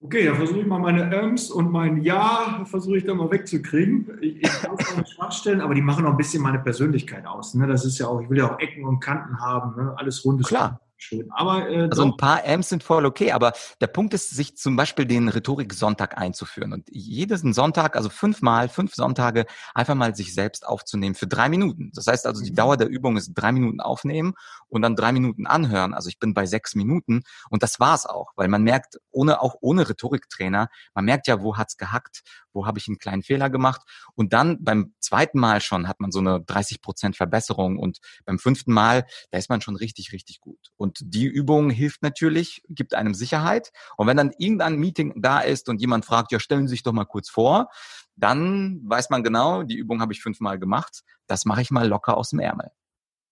Okay, 0.00 0.26
dann 0.26 0.36
versuche 0.36 0.60
ich 0.60 0.66
mal 0.66 0.78
meine 0.78 1.10
Äms 1.14 1.50
und 1.50 1.72
mein 1.72 2.02
Ja, 2.02 2.64
versuche 2.66 2.98
ich 2.98 3.04
dann 3.04 3.16
mal 3.16 3.30
wegzukriegen. 3.30 4.18
Ich, 4.20 4.36
ich 4.36 4.42
kann 4.42 4.76
es 4.78 4.86
auch 4.86 5.06
Schwachstellen, 5.06 5.60
aber 5.60 5.74
die 5.74 5.80
machen 5.80 6.04
auch 6.06 6.10
ein 6.10 6.16
bisschen 6.16 6.42
meine 6.42 6.58
Persönlichkeit 6.58 7.26
aus. 7.26 7.54
Ne? 7.54 7.66
Das 7.66 7.84
ist 7.84 7.98
ja 7.98 8.06
auch, 8.06 8.20
ich 8.20 8.28
will 8.28 8.38
ja 8.38 8.54
auch 8.54 8.60
Ecken 8.60 8.84
und 8.84 9.00
Kanten 9.00 9.40
haben, 9.40 9.74
ne? 9.76 9.94
alles 9.96 10.24
rundes. 10.24 10.46
Klar 10.46 10.80
schön. 11.06 11.28
Aber, 11.30 11.68
äh, 11.68 11.88
also 11.88 12.04
ein 12.04 12.16
paar 12.16 12.44
Amps 12.44 12.68
sind 12.68 12.82
voll 12.82 13.06
okay, 13.06 13.32
aber 13.32 13.52
der 13.80 13.86
Punkt 13.86 14.14
ist, 14.14 14.30
sich 14.30 14.56
zum 14.56 14.76
Beispiel 14.76 15.06
den 15.06 15.28
Rhetorik-Sonntag 15.28 16.18
einzuführen 16.18 16.72
und 16.72 16.88
jeden 16.90 17.52
Sonntag, 17.52 17.96
also 17.96 18.08
fünfmal, 18.08 18.68
fünf 18.68 18.94
Sonntage, 18.94 19.46
einfach 19.74 19.94
mal 19.94 20.14
sich 20.14 20.34
selbst 20.34 20.66
aufzunehmen 20.66 21.14
für 21.14 21.26
drei 21.26 21.48
Minuten. 21.48 21.90
Das 21.94 22.06
heißt 22.06 22.26
also, 22.26 22.42
die 22.42 22.50
mhm. 22.50 22.56
Dauer 22.56 22.76
der 22.76 22.88
Übung 22.88 23.16
ist 23.16 23.32
drei 23.34 23.52
Minuten 23.52 23.80
aufnehmen 23.80 24.34
und 24.68 24.82
dann 24.82 24.96
drei 24.96 25.12
Minuten 25.12 25.46
anhören. 25.46 25.94
Also 25.94 26.08
ich 26.08 26.18
bin 26.18 26.34
bei 26.34 26.46
sechs 26.46 26.74
Minuten 26.74 27.22
und 27.50 27.62
das 27.62 27.80
war's 27.80 28.06
auch, 28.06 28.32
weil 28.36 28.48
man 28.48 28.62
merkt, 28.62 28.98
ohne 29.10 29.40
auch 29.40 29.56
ohne 29.60 29.88
Rhetoriktrainer, 29.88 30.68
man 30.94 31.04
merkt 31.04 31.26
ja, 31.26 31.42
wo 31.42 31.56
hat's 31.56 31.76
gehackt, 31.76 32.22
wo 32.52 32.66
habe 32.66 32.78
ich 32.78 32.88
einen 32.88 32.98
kleinen 32.98 33.22
Fehler 33.22 33.50
gemacht 33.50 33.82
und 34.14 34.32
dann 34.32 34.62
beim 34.62 34.94
zweiten 35.00 35.38
Mal 35.38 35.60
schon 35.60 35.88
hat 35.88 36.00
man 36.00 36.10
so 36.10 36.18
eine 36.18 36.40
30 36.40 36.80
Prozent 36.80 37.16
Verbesserung 37.16 37.78
und 37.78 37.98
beim 38.24 38.38
fünften 38.38 38.72
Mal, 38.72 39.06
da 39.30 39.38
ist 39.38 39.48
man 39.48 39.60
schon 39.60 39.76
richtig, 39.76 40.12
richtig 40.12 40.40
gut. 40.40 40.70
Und 40.76 40.95
die 41.00 41.26
Übung 41.26 41.70
hilft 41.70 42.02
natürlich, 42.02 42.62
gibt 42.68 42.94
einem 42.94 43.14
Sicherheit. 43.14 43.72
Und 43.96 44.06
wenn 44.06 44.16
dann 44.16 44.32
irgendein 44.38 44.76
Meeting 44.76 45.20
da 45.20 45.40
ist 45.40 45.68
und 45.68 45.80
jemand 45.80 46.04
fragt, 46.04 46.32
ja, 46.32 46.40
stellen 46.40 46.66
Sie 46.66 46.72
sich 46.72 46.82
doch 46.82 46.92
mal 46.92 47.04
kurz 47.04 47.28
vor, 47.28 47.68
dann 48.16 48.80
weiß 48.84 49.10
man 49.10 49.22
genau, 49.22 49.62
die 49.62 49.76
Übung 49.76 50.00
habe 50.00 50.12
ich 50.12 50.22
fünfmal 50.22 50.58
gemacht. 50.58 51.02
Das 51.26 51.44
mache 51.44 51.62
ich 51.62 51.70
mal 51.70 51.88
locker 51.88 52.16
aus 52.16 52.30
dem 52.30 52.38
Ärmel. 52.38 52.70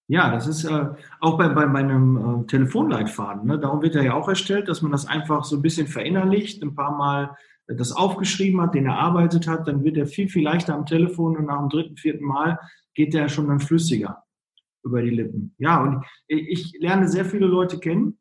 Ja, 0.07 0.31
das 0.31 0.47
ist 0.47 0.65
äh, 0.65 0.89
auch 1.21 1.39
bei, 1.39 1.49
bei, 1.49 1.67
bei 1.67 1.79
einem 1.79 2.43
äh, 2.43 2.47
Telefonleitfaden. 2.47 3.47
Ne? 3.47 3.59
Darum 3.59 3.81
wird 3.81 3.95
er 3.95 4.03
ja 4.03 4.13
auch 4.13 4.29
erstellt, 4.29 4.69
dass 4.69 4.83
man 4.83 4.93
das 4.93 5.07
einfach 5.07 5.45
so 5.45 5.57
ein 5.57 5.63
bisschen 5.63 5.87
verinnerlicht, 5.87 6.63
ein 6.63 6.75
paar 6.75 6.95
Mal 6.97 7.37
das 7.67 7.93
aufgeschrieben 7.93 8.61
hat, 8.61 8.75
den 8.75 8.85
erarbeitet 8.85 9.49
hat, 9.49 9.67
dann 9.67 9.83
wird 9.85 9.97
er 9.97 10.07
viel, 10.07 10.29
viel 10.29 10.45
leichter 10.45 10.75
am 10.75 10.85
Telefon 10.85 11.39
und 11.39 11.47
nach 11.47 11.61
dem 11.61 11.71
dritten, 11.71 11.97
vierten 11.97 12.25
Mal 12.25 12.59
geht 12.93 13.15
er 13.15 13.31
schon 13.31 13.49
dann 13.49 13.61
flüssiger 13.61 14.25
über 14.85 15.03
die 15.03 15.11
Lippen. 15.11 15.55
Ja, 15.59 15.83
und 15.83 16.05
ich, 16.27 16.77
lerne 16.79 17.09
sehr 17.09 17.25
viele 17.25 17.47
Leute 17.47 17.79
kennen, 17.79 18.19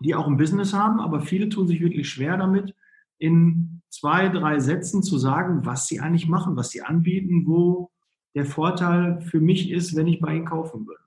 die 0.00 0.14
auch 0.14 0.26
ein 0.26 0.36
Business 0.36 0.72
haben, 0.72 1.00
aber 1.00 1.20
viele 1.20 1.48
tun 1.48 1.66
sich 1.66 1.80
wirklich 1.80 2.08
schwer 2.08 2.36
damit, 2.36 2.74
in 3.18 3.80
zwei, 3.88 4.28
drei 4.28 4.58
Sätzen 4.58 5.02
zu 5.02 5.16
sagen, 5.16 5.64
was 5.64 5.86
sie 5.86 6.00
eigentlich 6.00 6.28
machen, 6.28 6.56
was 6.56 6.70
sie 6.70 6.82
anbieten, 6.82 7.46
wo 7.46 7.90
der 8.34 8.44
Vorteil 8.44 9.22
für 9.22 9.40
mich 9.40 9.70
ist, 9.70 9.96
wenn 9.96 10.06
ich 10.06 10.20
bei 10.20 10.36
ihnen 10.36 10.44
kaufen 10.44 10.86
würde. 10.86 11.00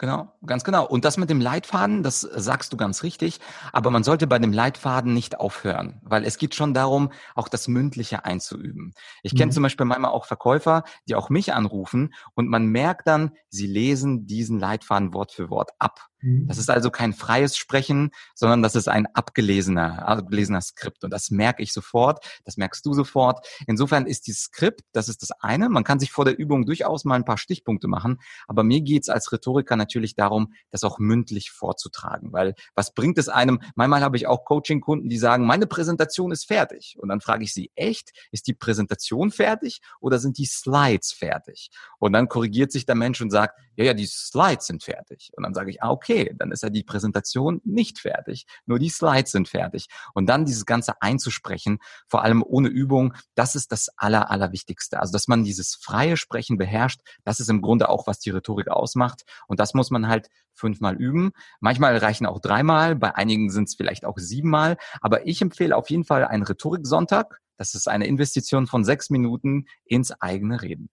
Genau, 0.00 0.32
ganz 0.46 0.64
genau. 0.64 0.86
Und 0.86 1.04
das 1.04 1.18
mit 1.18 1.28
dem 1.28 1.42
Leitfaden, 1.42 2.02
das 2.02 2.22
sagst 2.22 2.72
du 2.72 2.78
ganz 2.78 3.02
richtig. 3.02 3.38
Aber 3.70 3.90
man 3.90 4.02
sollte 4.02 4.26
bei 4.26 4.38
dem 4.38 4.50
Leitfaden 4.50 5.12
nicht 5.12 5.38
aufhören, 5.38 6.00
weil 6.02 6.24
es 6.24 6.38
geht 6.38 6.54
schon 6.54 6.72
darum, 6.72 7.12
auch 7.34 7.48
das 7.48 7.68
Mündliche 7.68 8.24
einzuüben. 8.24 8.94
Ich 9.22 9.36
kenne 9.36 9.50
mhm. 9.50 9.52
zum 9.52 9.62
Beispiel 9.62 9.84
manchmal 9.84 10.12
auch 10.12 10.24
Verkäufer, 10.24 10.84
die 11.06 11.16
auch 11.16 11.28
mich 11.28 11.52
anrufen 11.52 12.14
und 12.34 12.48
man 12.48 12.64
merkt 12.64 13.08
dann, 13.08 13.32
sie 13.50 13.66
lesen 13.66 14.26
diesen 14.26 14.58
Leitfaden 14.58 15.12
Wort 15.12 15.32
für 15.32 15.50
Wort 15.50 15.72
ab. 15.78 16.09
Mhm. 16.22 16.46
Das 16.46 16.58
ist 16.58 16.70
also 16.70 16.90
kein 16.90 17.12
freies 17.12 17.56
Sprechen, 17.56 18.10
sondern 18.34 18.62
das 18.62 18.74
ist 18.74 18.88
ein 18.88 19.06
abgelesener, 19.14 20.06
abgelesener 20.06 20.60
Skript. 20.60 21.04
Und 21.04 21.10
das 21.10 21.30
merke 21.30 21.62
ich 21.62 21.72
sofort, 21.72 22.24
das 22.44 22.56
merkst 22.56 22.84
du 22.84 22.92
sofort. 22.92 23.46
Insofern 23.66 24.06
ist 24.06 24.26
dieses 24.26 24.42
Skript, 24.42 24.82
das 24.92 25.08
ist 25.08 25.22
das 25.22 25.30
eine. 25.30 25.68
Man 25.68 25.84
kann 25.84 26.00
sich 26.00 26.12
vor 26.12 26.24
der 26.24 26.38
Übung 26.38 26.66
durchaus 26.66 27.04
mal 27.04 27.14
ein 27.14 27.24
paar 27.24 27.38
Stichpunkte 27.38 27.88
machen. 27.88 28.20
Aber 28.46 28.62
mir 28.62 28.80
geht's 28.80 29.08
als 29.08 29.32
Rhetoriker 29.32 29.76
natürlich 29.76 30.14
darum, 30.14 30.52
das 30.70 30.84
auch 30.84 30.98
mündlich 30.98 31.50
vorzutragen. 31.50 32.32
Weil 32.32 32.54
was 32.74 32.94
bringt 32.94 33.18
es 33.18 33.28
einem? 33.28 33.60
Manchmal 33.74 34.02
habe 34.02 34.16
ich 34.16 34.26
auch 34.26 34.44
Coaching-Kunden, 34.44 35.08
die 35.08 35.18
sagen, 35.18 35.46
meine 35.46 35.66
Präsentation 35.66 36.32
ist 36.32 36.46
fertig. 36.46 36.96
Und 36.98 37.08
dann 37.08 37.20
frage 37.20 37.44
ich 37.44 37.54
sie, 37.54 37.70
echt? 37.74 38.12
Ist 38.30 38.46
die 38.46 38.54
Präsentation 38.54 39.30
fertig 39.30 39.80
oder 40.00 40.18
sind 40.18 40.38
die 40.38 40.46
Slides 40.46 41.12
fertig? 41.12 41.70
Und 41.98 42.12
dann 42.12 42.28
korrigiert 42.28 42.72
sich 42.72 42.86
der 42.86 42.94
Mensch 42.94 43.20
und 43.20 43.30
sagt, 43.30 43.58
ja, 43.76 43.84
ja, 43.84 43.94
die 43.94 44.06
Slides 44.06 44.66
sind 44.66 44.82
fertig. 44.82 45.30
Und 45.36 45.44
dann 45.44 45.54
sage 45.54 45.70
ich, 45.70 45.82
ah, 45.82 45.90
okay 45.90 46.09
okay, 46.10 46.34
dann 46.36 46.50
ist 46.50 46.62
ja 46.62 46.70
die 46.70 46.82
Präsentation 46.82 47.60
nicht 47.64 47.98
fertig, 47.98 48.46
nur 48.66 48.78
die 48.78 48.88
Slides 48.88 49.32
sind 49.32 49.48
fertig. 49.48 49.86
Und 50.14 50.26
dann 50.26 50.44
dieses 50.44 50.66
Ganze 50.66 51.00
einzusprechen, 51.00 51.78
vor 52.08 52.22
allem 52.22 52.42
ohne 52.42 52.68
Übung, 52.68 53.14
das 53.34 53.54
ist 53.54 53.72
das 53.72 53.88
Aller, 53.96 54.30
Allerwichtigste. 54.30 55.00
Also, 55.00 55.12
dass 55.12 55.28
man 55.28 55.44
dieses 55.44 55.74
freie 55.74 56.16
Sprechen 56.16 56.58
beherrscht, 56.58 57.00
das 57.24 57.40
ist 57.40 57.48
im 57.48 57.62
Grunde 57.62 57.88
auch, 57.88 58.06
was 58.06 58.18
die 58.18 58.30
Rhetorik 58.30 58.68
ausmacht. 58.68 59.22
Und 59.46 59.60
das 59.60 59.74
muss 59.74 59.90
man 59.90 60.08
halt 60.08 60.28
fünfmal 60.52 60.96
üben. 60.96 61.30
Manchmal 61.60 61.96
reichen 61.96 62.26
auch 62.26 62.40
dreimal, 62.40 62.96
bei 62.96 63.14
einigen 63.14 63.50
sind 63.50 63.68
es 63.68 63.74
vielleicht 63.74 64.04
auch 64.04 64.18
siebenmal. 64.18 64.76
Aber 65.00 65.26
ich 65.26 65.40
empfehle 65.40 65.76
auf 65.76 65.90
jeden 65.90 66.04
Fall 66.04 66.24
einen 66.24 66.42
Rhetoriksonntag. 66.42 67.40
Das 67.56 67.74
ist 67.74 67.88
eine 67.88 68.06
Investition 68.06 68.66
von 68.66 68.84
sechs 68.84 69.10
Minuten 69.10 69.66
ins 69.84 70.12
eigene 70.12 70.62
Reden. 70.62 70.88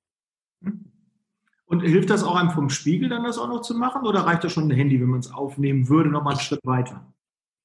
Und 1.69 1.81
hilft 1.81 2.09
das 2.09 2.23
auch 2.23 2.35
einem 2.35 2.49
vom 2.51 2.69
Spiegel 2.69 3.09
dann 3.09 3.25
das 3.25 3.37
auch 3.37 3.49
noch 3.49 3.61
zu 3.61 3.75
machen 3.75 4.07
oder 4.07 4.21
reicht 4.21 4.43
das 4.43 4.53
schon 4.53 4.69
ein 4.69 4.75
Handy, 4.75 5.01
wenn 5.01 5.09
man 5.09 5.19
es 5.19 5.33
aufnehmen 5.33 5.89
würde, 5.89 6.09
nochmal 6.09 6.33
einen 6.33 6.41
Schritt 6.41 6.65
weiter? 6.65 7.05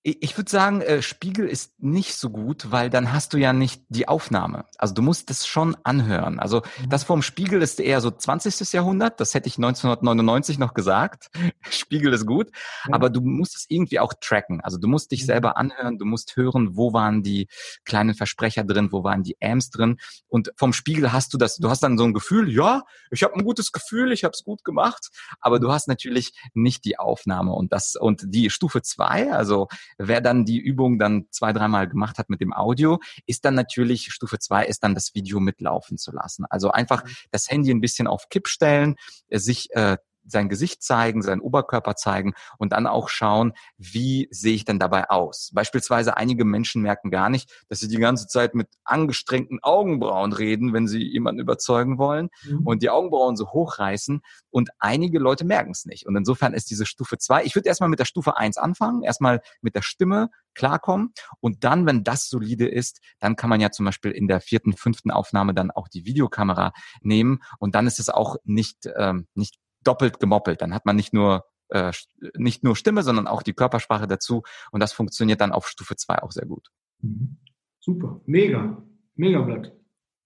Ich 0.05 0.37
würde 0.37 0.51
sagen, 0.51 0.81
äh, 0.81 1.01
Spiegel 1.01 1.47
ist 1.47 1.81
nicht 1.81 2.17
so 2.17 2.31
gut, 2.31 2.73
weil 2.73 2.91
dann 2.91 3.13
hast 3.13 3.35
du 3.35 3.39
ja 3.39 3.53
nicht 3.53 3.85
die 3.89 4.09
Aufnahme. 4.09 4.65
Also 4.77 4.95
du 4.95 5.03
musst 5.03 5.31
das 5.31 5.47
schon 5.47 5.77
anhören. 5.85 6.41
Also 6.41 6.63
mhm. 6.81 6.89
das 6.89 7.05
vom 7.05 7.23
Spiegel 7.23 7.63
ist 7.63 7.79
eher 7.79 8.01
so 8.01 8.11
20. 8.11 8.73
Jahrhundert. 8.73 9.21
Das 9.21 9.33
hätte 9.35 9.49
ich 9.49 9.59
1999 9.59 10.59
noch 10.59 10.75
gesagt. 10.75 11.31
Spiegel 11.71 12.13
ist 12.13 12.27
gut. 12.27 12.51
Ja. 12.89 12.95
Aber 12.95 13.11
du 13.11 13.21
musst 13.21 13.55
es 13.55 13.67
irgendwie 13.69 14.01
auch 14.01 14.13
tracken. 14.21 14.61
Also 14.61 14.77
du 14.77 14.89
musst 14.89 15.13
dich 15.13 15.23
mhm. 15.23 15.27
selber 15.27 15.57
anhören. 15.57 15.99
Du 15.99 16.05
musst 16.05 16.35
hören, 16.35 16.77
wo 16.77 16.93
waren 16.93 17.23
die 17.23 17.47
kleinen 17.85 18.15
Versprecher 18.15 18.65
drin, 18.65 18.91
wo 18.91 19.05
waren 19.05 19.23
die 19.23 19.37
Ams 19.41 19.71
drin. 19.71 19.99
Und 20.27 20.51
vom 20.57 20.73
Spiegel 20.73 21.13
hast 21.13 21.33
du 21.33 21.39
das. 21.39 21.59
Du 21.59 21.71
hast 21.71 21.81
dann 21.85 21.97
so 21.97 22.03
ein 22.03 22.13
Gefühl, 22.13 22.51
ja, 22.51 22.83
ich 23.13 23.23
habe 23.23 23.35
ein 23.35 23.45
gutes 23.45 23.71
Gefühl, 23.71 24.11
ich 24.11 24.25
habe 24.25 24.33
es 24.35 24.43
gut 24.43 24.65
gemacht. 24.65 25.11
Aber 25.41 25.61
du 25.61 25.71
hast 25.71 25.87
natürlich 25.87 26.33
nicht 26.55 26.85
die 26.85 26.99
Aufnahme 26.99 27.53
und 27.53 27.73
das 27.73 27.95
und 27.95 28.23
die 28.25 28.51
Stufe 28.51 28.83
zwei, 28.83 29.33
also 29.33 29.69
Wer 29.99 30.21
dann 30.21 30.45
die 30.45 30.59
Übung 30.59 30.99
dann 30.99 31.27
zwei, 31.31 31.53
dreimal 31.53 31.89
gemacht 31.89 32.19
hat 32.19 32.31
mit 32.31 32.41
dem 32.41 32.53
Audio, 32.53 32.99
ist 33.27 33.45
dann 33.45 33.55
natürlich, 33.55 34.13
Stufe 34.13 34.39
zwei 34.39 34.67
ist 34.67 34.83
dann 34.83 34.95
das 34.95 35.15
Video 35.15 35.41
mitlaufen 35.41 35.99
zu 35.99 36.13
lassen. 36.13 36.45
Also 36.49 36.71
einfach 36.71 37.05
mhm. 37.05 37.11
das 37.31 37.51
Handy 37.51 37.71
ein 37.71 37.81
bisschen 37.81 38.07
auf 38.07 38.29
Kipp 38.29 38.49
stellen, 38.49 38.97
sich 39.31 39.69
äh, 39.73 39.97
sein 40.25 40.49
Gesicht 40.49 40.83
zeigen, 40.83 41.23
seinen 41.23 41.41
Oberkörper 41.41 41.97
zeigen 41.97 42.35
und 42.59 42.73
dann 42.73 42.87
auch 42.87 43.09
schauen, 43.09 43.53
wie 43.77 44.29
sehe 44.31 44.55
ich 44.55 44.65
denn 44.65 44.79
dabei 44.79 45.11
aus. 45.11 45.51
Beispielsweise 45.53 46.17
einige 46.17 46.45
Menschen 46.45 46.83
merken 46.83 47.11
gar 47.11 47.29
nicht, 47.29 47.51
dass 47.69 47.81
sie 47.81 47.89
die 47.89 47.99
ganze 47.99 48.27
Zeit 48.27 48.55
mit 48.55 48.69
angestrengten 48.85 49.61
Augenbrauen 49.63 50.33
reden, 50.33 50.73
wenn 50.73 50.87
sie 50.87 51.03
jemanden 51.03 51.41
überzeugen 51.41 51.99
wollen 51.99 52.29
mhm. 52.45 52.67
und 52.67 52.83
die 52.83 52.91
Augenbrauen 52.91 53.37
so 53.37 53.53
hochreißen 53.53 54.23
und 54.51 54.71
einige 54.79 55.19
Leute 55.19 55.45
merken 55.45 55.73
es 55.73 55.85
nicht. 55.85 56.07
Und 56.07 56.17
insofern 56.17 56.55
ist 56.55 56.71
diese 56.71 56.87
Stufe 56.87 57.19
zwei. 57.19 57.45
ich 57.45 57.55
würde 57.55 57.69
erstmal 57.69 57.89
mit 57.91 57.99
der 57.99 58.05
Stufe 58.05 58.37
eins 58.37 58.57
anfangen, 58.57 59.03
erstmal 59.03 59.41
mit 59.61 59.75
der 59.75 59.83
Stimme 59.83 60.31
klarkommen 60.55 61.13
und 61.41 61.65
dann, 61.65 61.87
wenn 61.87 62.05
das 62.05 62.29
solide 62.29 62.69
ist, 62.69 63.01
dann 63.19 63.37
kann 63.37 63.51
man 63.51 63.61
ja 63.61 63.71
zum 63.71 63.87
Beispiel 63.87 64.11
in 64.11 64.29
der 64.29 64.41
vierten, 64.41 64.75
fünften 64.75 65.11
Aufnahme 65.11 65.55
dann 65.55 65.71
auch 65.71 65.89
die 65.89 66.05
Videokamera 66.05 66.73
nehmen 67.01 67.41
und 67.59 67.75
dann 67.75 67.87
ist 67.87 67.99
es 67.99 68.09
auch 68.09 68.37
nicht, 68.45 68.89
ähm, 68.97 69.27
nicht 69.35 69.62
doppelt 69.85 70.21
gemoppelt. 70.21 70.63
Dann 70.63 70.75
hat 70.75 70.87
man 70.87 70.97
nicht 70.97 71.13
nur 71.13 71.45
äh, 71.73 71.93
nicht 72.37 72.65
nur 72.65 72.77
Stimme, 72.77 73.03
sondern 73.03 73.27
auch 73.27 73.43
die 73.43 73.55
Körpersprache 73.55 74.07
dazu 74.07 74.43
und 74.73 74.81
das 74.81 74.93
funktioniert 74.93 75.41
dann 75.41 75.53
auf 75.53 75.69
Stufe 75.69 75.97
2 75.97 76.23
auch 76.23 76.31
sehr 76.31 76.47
gut. 76.47 76.69
Mhm. 77.01 77.39
Super, 77.81 78.21
mega, 78.27 78.81
mega 79.15 79.41
Blatt. 79.41 79.73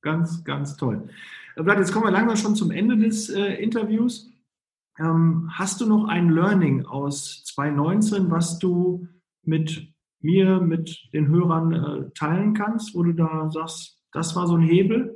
Ganz, 0.02 0.44
ganz 0.44 0.76
toll. 0.76 1.08
Äh, 1.56 1.62
Blatt, 1.62 1.78
jetzt 1.78 1.92
kommen 1.92 2.06
wir 2.06 2.10
langsam 2.10 2.36
schon 2.36 2.56
zum 2.56 2.70
Ende 2.70 2.96
des 2.96 3.30
äh, 3.30 3.54
Interviews. 3.54 4.30
Ähm, 4.98 5.50
hast 5.52 5.80
du 5.80 5.86
noch 5.86 6.08
ein 6.08 6.30
Learning 6.30 6.84
aus 6.84 7.44
2019, 7.44 8.30
was 8.30 8.58
du 8.58 9.06
mit 9.42 9.92
mir, 10.20 10.60
mit 10.60 11.08
den 11.12 11.28
Hörern 11.28 11.72
äh, 11.72 12.10
teilen 12.14 12.54
kannst, 12.54 12.94
wo 12.94 13.02
du 13.02 13.12
da 13.12 13.50
sagst, 13.50 14.02
das 14.12 14.34
war 14.34 14.46
so 14.46 14.56
ein 14.56 14.62
Hebel? 14.62 15.15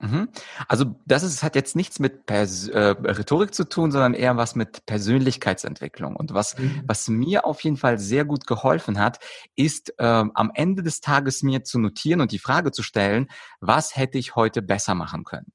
Mhm. 0.00 0.28
Also 0.68 0.94
das 1.06 1.24
ist, 1.24 1.42
hat 1.42 1.56
jetzt 1.56 1.74
nichts 1.74 1.98
mit 1.98 2.26
Pers 2.26 2.68
äh, 2.68 2.78
Rhetorik 2.78 3.52
zu 3.52 3.68
tun, 3.68 3.90
sondern 3.90 4.14
eher 4.14 4.36
was 4.36 4.54
mit 4.54 4.86
Persönlichkeitsentwicklung. 4.86 6.14
Und 6.14 6.32
was, 6.34 6.56
mhm. 6.56 6.82
was 6.86 7.08
mir 7.08 7.44
auf 7.44 7.62
jeden 7.64 7.76
Fall 7.76 7.98
sehr 7.98 8.24
gut 8.24 8.46
geholfen 8.46 9.00
hat, 9.00 9.18
ist 9.56 9.94
ähm, 9.98 10.30
am 10.34 10.52
Ende 10.54 10.84
des 10.84 11.00
Tages 11.00 11.42
mir 11.42 11.64
zu 11.64 11.80
notieren 11.80 12.20
und 12.20 12.30
die 12.30 12.38
Frage 12.38 12.70
zu 12.70 12.84
stellen, 12.84 13.26
was 13.60 13.96
hätte 13.96 14.18
ich 14.18 14.36
heute 14.36 14.62
besser 14.62 14.94
machen 14.94 15.24
können? 15.24 15.52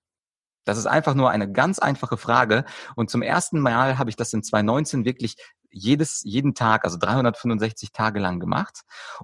Das 0.66 0.78
ist 0.78 0.88
einfach 0.88 1.14
nur 1.14 1.30
eine 1.30 1.52
ganz 1.52 1.80
einfache 1.80 2.18
Frage. 2.18 2.66
Und 2.96 3.10
zum 3.10 3.22
ersten 3.22 3.60
Mal 3.60 3.98
habe 3.98 4.10
ich 4.10 4.16
das 4.16 4.34
in 4.34 4.44
2019 4.44 5.06
wirklich 5.06 5.36
jedes, 5.74 6.22
jeden 6.24 6.54
Tag, 6.54 6.86
also 6.86 6.98
365 6.98 7.92
Tage 7.92 8.20
lang 8.20 8.40
gemacht 8.40 8.82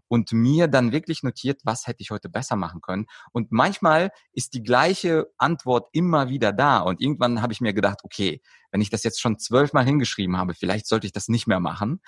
und 0.08 0.34
mir 0.34 0.68
dann 0.68 0.92
wirklich 0.92 1.24
notiert, 1.24 1.62
was 1.64 1.88
hätte 1.88 2.02
ich 2.02 2.12
heute 2.12 2.30
besser 2.30 2.56
machen 2.56 2.82
können. 2.82 3.06
Und 3.32 3.52
manchmal 3.52 4.12
ist 4.34 4.54
die 4.54 4.64
gleiche 4.64 5.28
Antwort 5.38 5.90
immer 5.94 6.30
wieder 6.30 6.52
da. 6.52 6.80
Und 6.80 7.02
irgendwann 7.02 7.42
habe 7.42 7.54
ich 7.54 7.62
mir 7.62 7.74
gedacht, 7.74 8.00
okay, 8.04 8.42
wenn 8.72 8.82
ich 8.82 8.90
das 8.90 9.04
jetzt 9.04 9.22
schon 9.22 9.40
zwölfmal 9.40 9.86
hingeschrieben 9.86 10.38
habe, 10.38 10.54
vielleicht 10.54 10.88
sollte 10.88 11.08
ich 11.08 11.14
das 11.14 11.28
nicht 11.28 11.48
mehr 11.48 11.60
machen. 11.60 12.02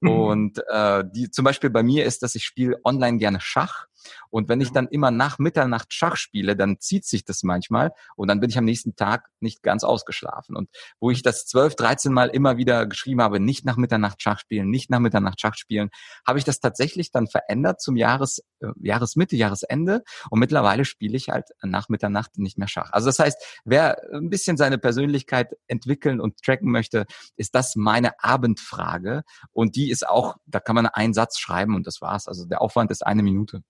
Mhm. 0.00 0.10
Und 0.10 0.62
äh, 0.68 1.04
die, 1.06 1.30
zum 1.30 1.44
Beispiel 1.44 1.70
bei 1.70 1.82
mir 1.82 2.04
ist, 2.04 2.22
dass 2.22 2.34
ich 2.34 2.44
spiele 2.44 2.78
online 2.84 3.18
gerne 3.18 3.40
Schach. 3.40 3.86
Und 4.30 4.48
wenn 4.48 4.60
ich 4.60 4.70
dann 4.70 4.86
immer 4.88 5.10
nach 5.10 5.38
Mitternacht 5.38 5.92
Schach 5.92 6.16
spiele, 6.16 6.56
dann 6.56 6.78
zieht 6.78 7.04
sich 7.04 7.24
das 7.24 7.42
manchmal 7.42 7.92
und 8.14 8.28
dann 8.28 8.40
bin 8.40 8.50
ich 8.50 8.58
am 8.58 8.64
nächsten 8.64 8.94
Tag 8.94 9.28
nicht 9.40 9.62
ganz 9.62 9.84
ausgeschlafen. 9.84 10.56
Und 10.56 10.70
wo 11.00 11.10
ich 11.10 11.22
das 11.22 11.46
zwölf, 11.46 11.74
dreizehn 11.74 12.12
Mal 12.12 12.28
immer 12.28 12.56
wieder 12.56 12.86
geschrieben 12.86 13.20
habe, 13.20 13.40
nicht 13.40 13.64
nach 13.64 13.76
Mitternacht 13.76 14.22
Schach 14.22 14.38
spielen, 14.38 14.70
nicht 14.70 14.90
nach 14.90 15.00
Mitternacht 15.00 15.40
Schach 15.40 15.56
spielen, 15.56 15.90
habe 16.26 16.38
ich 16.38 16.44
das 16.44 16.60
tatsächlich 16.60 17.10
dann 17.10 17.26
verändert 17.26 17.80
zum 17.80 17.96
Jahres, 17.96 18.42
Jahresmitte, 18.80 19.36
Jahresende. 19.36 20.02
Und 20.30 20.38
mittlerweile 20.38 20.84
spiele 20.84 21.16
ich 21.16 21.28
halt 21.28 21.48
nach 21.62 21.88
Mitternacht 21.88 22.38
nicht 22.38 22.58
mehr 22.58 22.68
Schach. 22.68 22.92
Also 22.92 23.06
das 23.06 23.18
heißt, 23.18 23.60
wer 23.64 23.98
ein 24.12 24.30
bisschen 24.30 24.56
seine 24.56 24.78
Persönlichkeit 24.78 25.56
entwickeln 25.66 26.20
und 26.20 26.42
tracken 26.42 26.70
möchte, 26.70 27.06
ist 27.36 27.54
das 27.54 27.76
meine 27.76 28.22
Abendfrage. 28.22 29.22
Und 29.52 29.76
die 29.76 29.90
ist 29.90 30.08
auch, 30.08 30.36
da 30.46 30.60
kann 30.60 30.74
man 30.74 30.86
einen 30.86 31.14
Satz 31.14 31.38
schreiben 31.38 31.74
und 31.74 31.86
das 31.86 32.00
war's. 32.00 32.28
Also 32.28 32.46
der 32.46 32.62
Aufwand 32.62 32.90
ist 32.90 33.06
eine 33.06 33.22
Minute. 33.22 33.62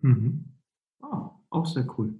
Mhm. 0.00 0.56
Oh, 1.02 1.30
auch 1.50 1.66
sehr 1.66 1.86
cool. 1.98 2.14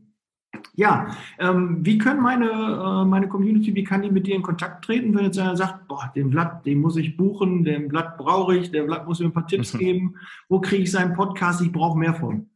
Ja, 0.74 1.08
ähm, 1.38 1.84
wie 1.84 1.98
können 1.98 2.22
meine, 2.22 2.46
äh, 2.46 3.04
meine 3.04 3.28
Community, 3.28 3.74
wie 3.74 3.84
kann 3.84 4.02
die 4.02 4.10
mit 4.10 4.26
dir 4.26 4.34
in 4.34 4.42
Kontakt 4.42 4.84
treten, 4.84 5.14
wenn 5.14 5.24
jetzt 5.24 5.38
einer 5.38 5.56
sagt, 5.56 5.88
boah, 5.88 6.10
den 6.14 6.30
Blatt, 6.30 6.64
den 6.64 6.80
muss 6.80 6.96
ich 6.96 7.16
buchen, 7.16 7.64
den 7.64 7.88
Blatt 7.88 8.16
brauche 8.16 8.56
ich, 8.56 8.70
der 8.70 8.84
Blatt 8.84 9.06
muss 9.06 9.20
mir 9.20 9.26
ein 9.26 9.32
paar 9.32 9.46
Tipps 9.46 9.74
mhm. 9.74 9.78
geben, 9.78 10.14
wo 10.48 10.60
kriege 10.60 10.84
ich 10.84 10.90
seinen 10.90 11.14
Podcast, 11.14 11.60
ich 11.60 11.72
brauche 11.72 11.98
mehr 11.98 12.14
von 12.14 12.48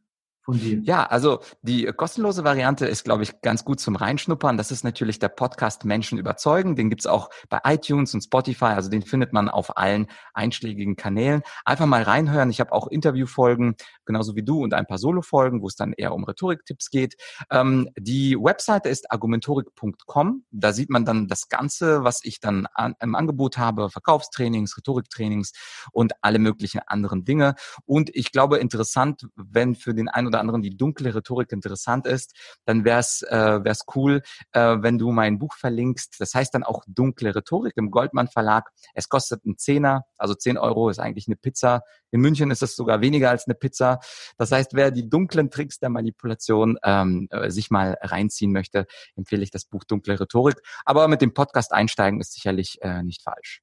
von 0.43 0.59
dir? 0.59 0.81
Ja, 0.83 1.03
also 1.03 1.39
die 1.61 1.85
kostenlose 1.85 2.43
Variante 2.43 2.85
ist, 2.85 3.03
glaube 3.03 3.23
ich, 3.23 3.41
ganz 3.41 3.63
gut 3.63 3.79
zum 3.79 3.95
Reinschnuppern. 3.95 4.57
Das 4.57 4.71
ist 4.71 4.83
natürlich 4.83 5.19
der 5.19 5.29
Podcast 5.29 5.85
Menschen 5.85 6.17
überzeugen. 6.17 6.75
Den 6.75 6.89
gibt's 6.89 7.07
auch 7.07 7.29
bei 7.49 7.59
iTunes 7.63 8.13
und 8.13 8.21
Spotify. 8.21 8.65
Also 8.65 8.89
den 8.89 9.03
findet 9.03 9.31
man 9.31 9.47
auf 9.47 9.77
allen 9.77 10.07
einschlägigen 10.33 10.95
Kanälen. 10.95 11.43
Einfach 11.63 11.85
mal 11.85 12.03
reinhören. 12.03 12.49
Ich 12.49 12.59
habe 12.59 12.73
auch 12.73 12.87
Interviewfolgen, 12.87 13.75
genauso 14.05 14.35
wie 14.35 14.43
du, 14.43 14.61
und 14.63 14.73
ein 14.73 14.85
paar 14.85 14.97
Solo-Folgen, 14.97 15.61
wo 15.61 15.67
es 15.67 15.75
dann 15.75 15.93
eher 15.93 16.13
um 16.13 16.25
Rhetoriktipps 16.25 16.89
geht. 16.89 17.15
Ähm, 17.49 17.89
die 17.97 18.35
Webseite 18.35 18.89
ist 18.89 19.11
argumentorik.com. 19.11 20.43
Da 20.51 20.73
sieht 20.73 20.89
man 20.89 21.05
dann 21.05 21.27
das 21.27 21.47
Ganze, 21.47 22.03
was 22.03 22.19
ich 22.23 22.41
dann 22.41 22.67
an, 22.73 22.95
im 22.99 23.15
Angebot 23.15 23.57
habe. 23.57 23.89
Verkaufstrainings, 23.89 24.77
Rhetoriktrainings 24.77 25.53
und 25.93 26.13
alle 26.21 26.39
möglichen 26.39 26.81
anderen 26.85 27.23
Dinge. 27.23 27.55
Und 27.85 28.13
ich 28.13 28.31
glaube, 28.33 28.57
interessant, 28.57 29.27
wenn 29.35 29.75
für 29.75 29.93
den 29.93 30.09
einen 30.09 30.32
oder 30.33 30.39
anderen 30.39 30.61
die 30.61 30.75
dunkle 30.75 31.13
Rhetorik 31.13 31.51
interessant 31.51 32.07
ist, 32.07 32.35
dann 32.65 32.83
wäre 32.85 32.99
es 32.99 33.21
äh, 33.21 33.63
wär's 33.63 33.85
cool, 33.95 34.21
äh, 34.51 34.77
wenn 34.79 34.97
du 34.97 35.11
mein 35.11 35.39
Buch 35.39 35.55
verlinkst. 35.55 36.15
Das 36.19 36.33
heißt 36.33 36.53
dann 36.53 36.63
auch 36.63 36.83
dunkle 36.87 37.35
Rhetorik 37.35 37.73
im 37.77 37.91
Goldmann 37.91 38.27
Verlag. 38.27 38.69
Es 38.93 39.09
kostet 39.09 39.45
einen 39.45 39.57
Zehner, 39.57 40.05
also 40.17 40.33
10 40.33 40.57
Euro 40.57 40.89
ist 40.89 40.99
eigentlich 40.99 41.27
eine 41.27 41.35
Pizza. 41.35 41.81
In 42.11 42.21
München 42.21 42.51
ist 42.51 42.63
es 42.63 42.75
sogar 42.75 43.01
weniger 43.01 43.29
als 43.29 43.47
eine 43.47 43.55
Pizza. 43.55 43.99
Das 44.37 44.51
heißt, 44.51 44.73
wer 44.73 44.91
die 44.91 45.09
dunklen 45.09 45.49
Tricks 45.49 45.79
der 45.79 45.89
Manipulation 45.89 46.77
ähm, 46.83 47.27
äh, 47.31 47.49
sich 47.49 47.71
mal 47.71 47.97
reinziehen 48.01 48.51
möchte, 48.51 48.85
empfehle 49.15 49.43
ich 49.43 49.51
das 49.51 49.65
Buch 49.65 49.83
Dunkle 49.83 50.19
Rhetorik. 50.19 50.61
Aber 50.85 51.07
mit 51.07 51.21
dem 51.21 51.33
Podcast 51.33 51.73
einsteigen 51.73 52.19
ist 52.19 52.33
sicherlich 52.33 52.79
äh, 52.81 53.03
nicht 53.03 53.21
falsch. 53.21 53.61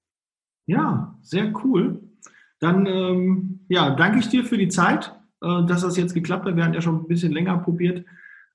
Ja, 0.66 1.18
sehr 1.22 1.52
cool. 1.64 2.00
Dann 2.61 2.87
ähm, 2.87 3.64
ja, 3.68 3.90
danke 3.90 4.18
ich 4.18 4.28
dir 4.28 4.44
für 4.44 4.59
die 4.59 4.68
Zeit. 4.68 5.19
Äh, 5.42 5.64
dass 5.66 5.83
das 5.83 5.96
jetzt 5.96 6.14
geklappt 6.14 6.46
hat. 6.46 6.57
Wir 6.57 6.64
hatten 6.64 6.74
ja 6.74 6.83
schon 6.83 6.96
ein 6.96 7.09
bisschen 7.09 7.33
länger 7.33 7.57
probiert, 7.59 8.05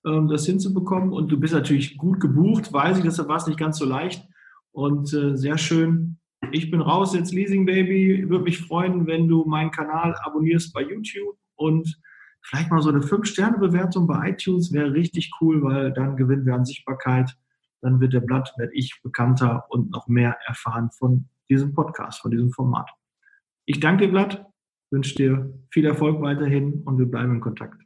ähm, 0.05 0.27
das 0.27 0.45
hinzubekommen. 0.45 1.11
Und 1.11 1.31
du 1.31 1.39
bist 1.39 1.53
natürlich 1.53 1.97
gut 1.97 2.19
gebucht, 2.19 2.71
weiß 2.71 2.97
ich, 2.97 3.03
deshalb 3.03 3.27
war 3.27 3.37
es 3.37 3.47
nicht 3.47 3.59
ganz 3.59 3.77
so 3.77 3.85
leicht. 3.85 4.23
Und 4.71 5.11
äh, 5.13 5.35
sehr 5.35 5.57
schön. 5.57 6.19
Ich 6.51 6.69
bin 6.69 6.81
raus 6.81 7.15
jetzt, 7.15 7.33
Leasing 7.33 7.65
Baby. 7.65 8.29
Würde 8.29 8.43
mich 8.43 8.59
freuen, 8.59 9.07
wenn 9.07 9.27
du 9.27 9.45
meinen 9.45 9.71
Kanal 9.71 10.15
abonnierst 10.23 10.73
bei 10.73 10.81
YouTube 10.81 11.37
und 11.55 11.99
vielleicht 12.43 12.69
mal 12.69 12.81
so 12.81 12.89
eine 12.89 12.99
5-Sterne-Bewertung 12.99 14.05
bei 14.05 14.29
iTunes 14.29 14.71
wäre 14.71 14.93
richtig 14.93 15.31
cool, 15.41 15.63
weil 15.63 15.91
dann 15.91 16.15
gewinnen 16.15 16.45
wir 16.45 16.53
an 16.53 16.65
Sichtbarkeit. 16.65 17.35
Dann 17.81 17.99
wird 17.99 18.13
der 18.13 18.19
Blatt, 18.19 18.53
werde 18.57 18.73
ich 18.75 19.01
bekannter 19.01 19.65
und 19.69 19.89
noch 19.89 20.07
mehr 20.07 20.37
erfahren 20.45 20.91
von 20.91 21.29
diesem 21.49 21.73
Podcast, 21.73 22.21
von 22.21 22.31
diesem 22.31 22.51
Format. 22.51 22.91
Ich 23.65 23.79
danke 23.79 24.05
dir, 24.05 24.11
Vlad, 24.11 24.45
wünsche 24.91 25.15
dir 25.15 25.53
viel 25.71 25.85
Erfolg 25.85 26.21
weiterhin 26.21 26.83
und 26.85 26.97
wir 26.97 27.05
bleiben 27.05 27.35
in 27.35 27.41
Kontakt. 27.41 27.81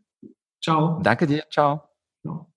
Ciao. 0.64 1.00
Danke 1.02 1.26
dir. 1.26 1.44
Ciao. 1.50 1.90
Ciao. 2.22 2.49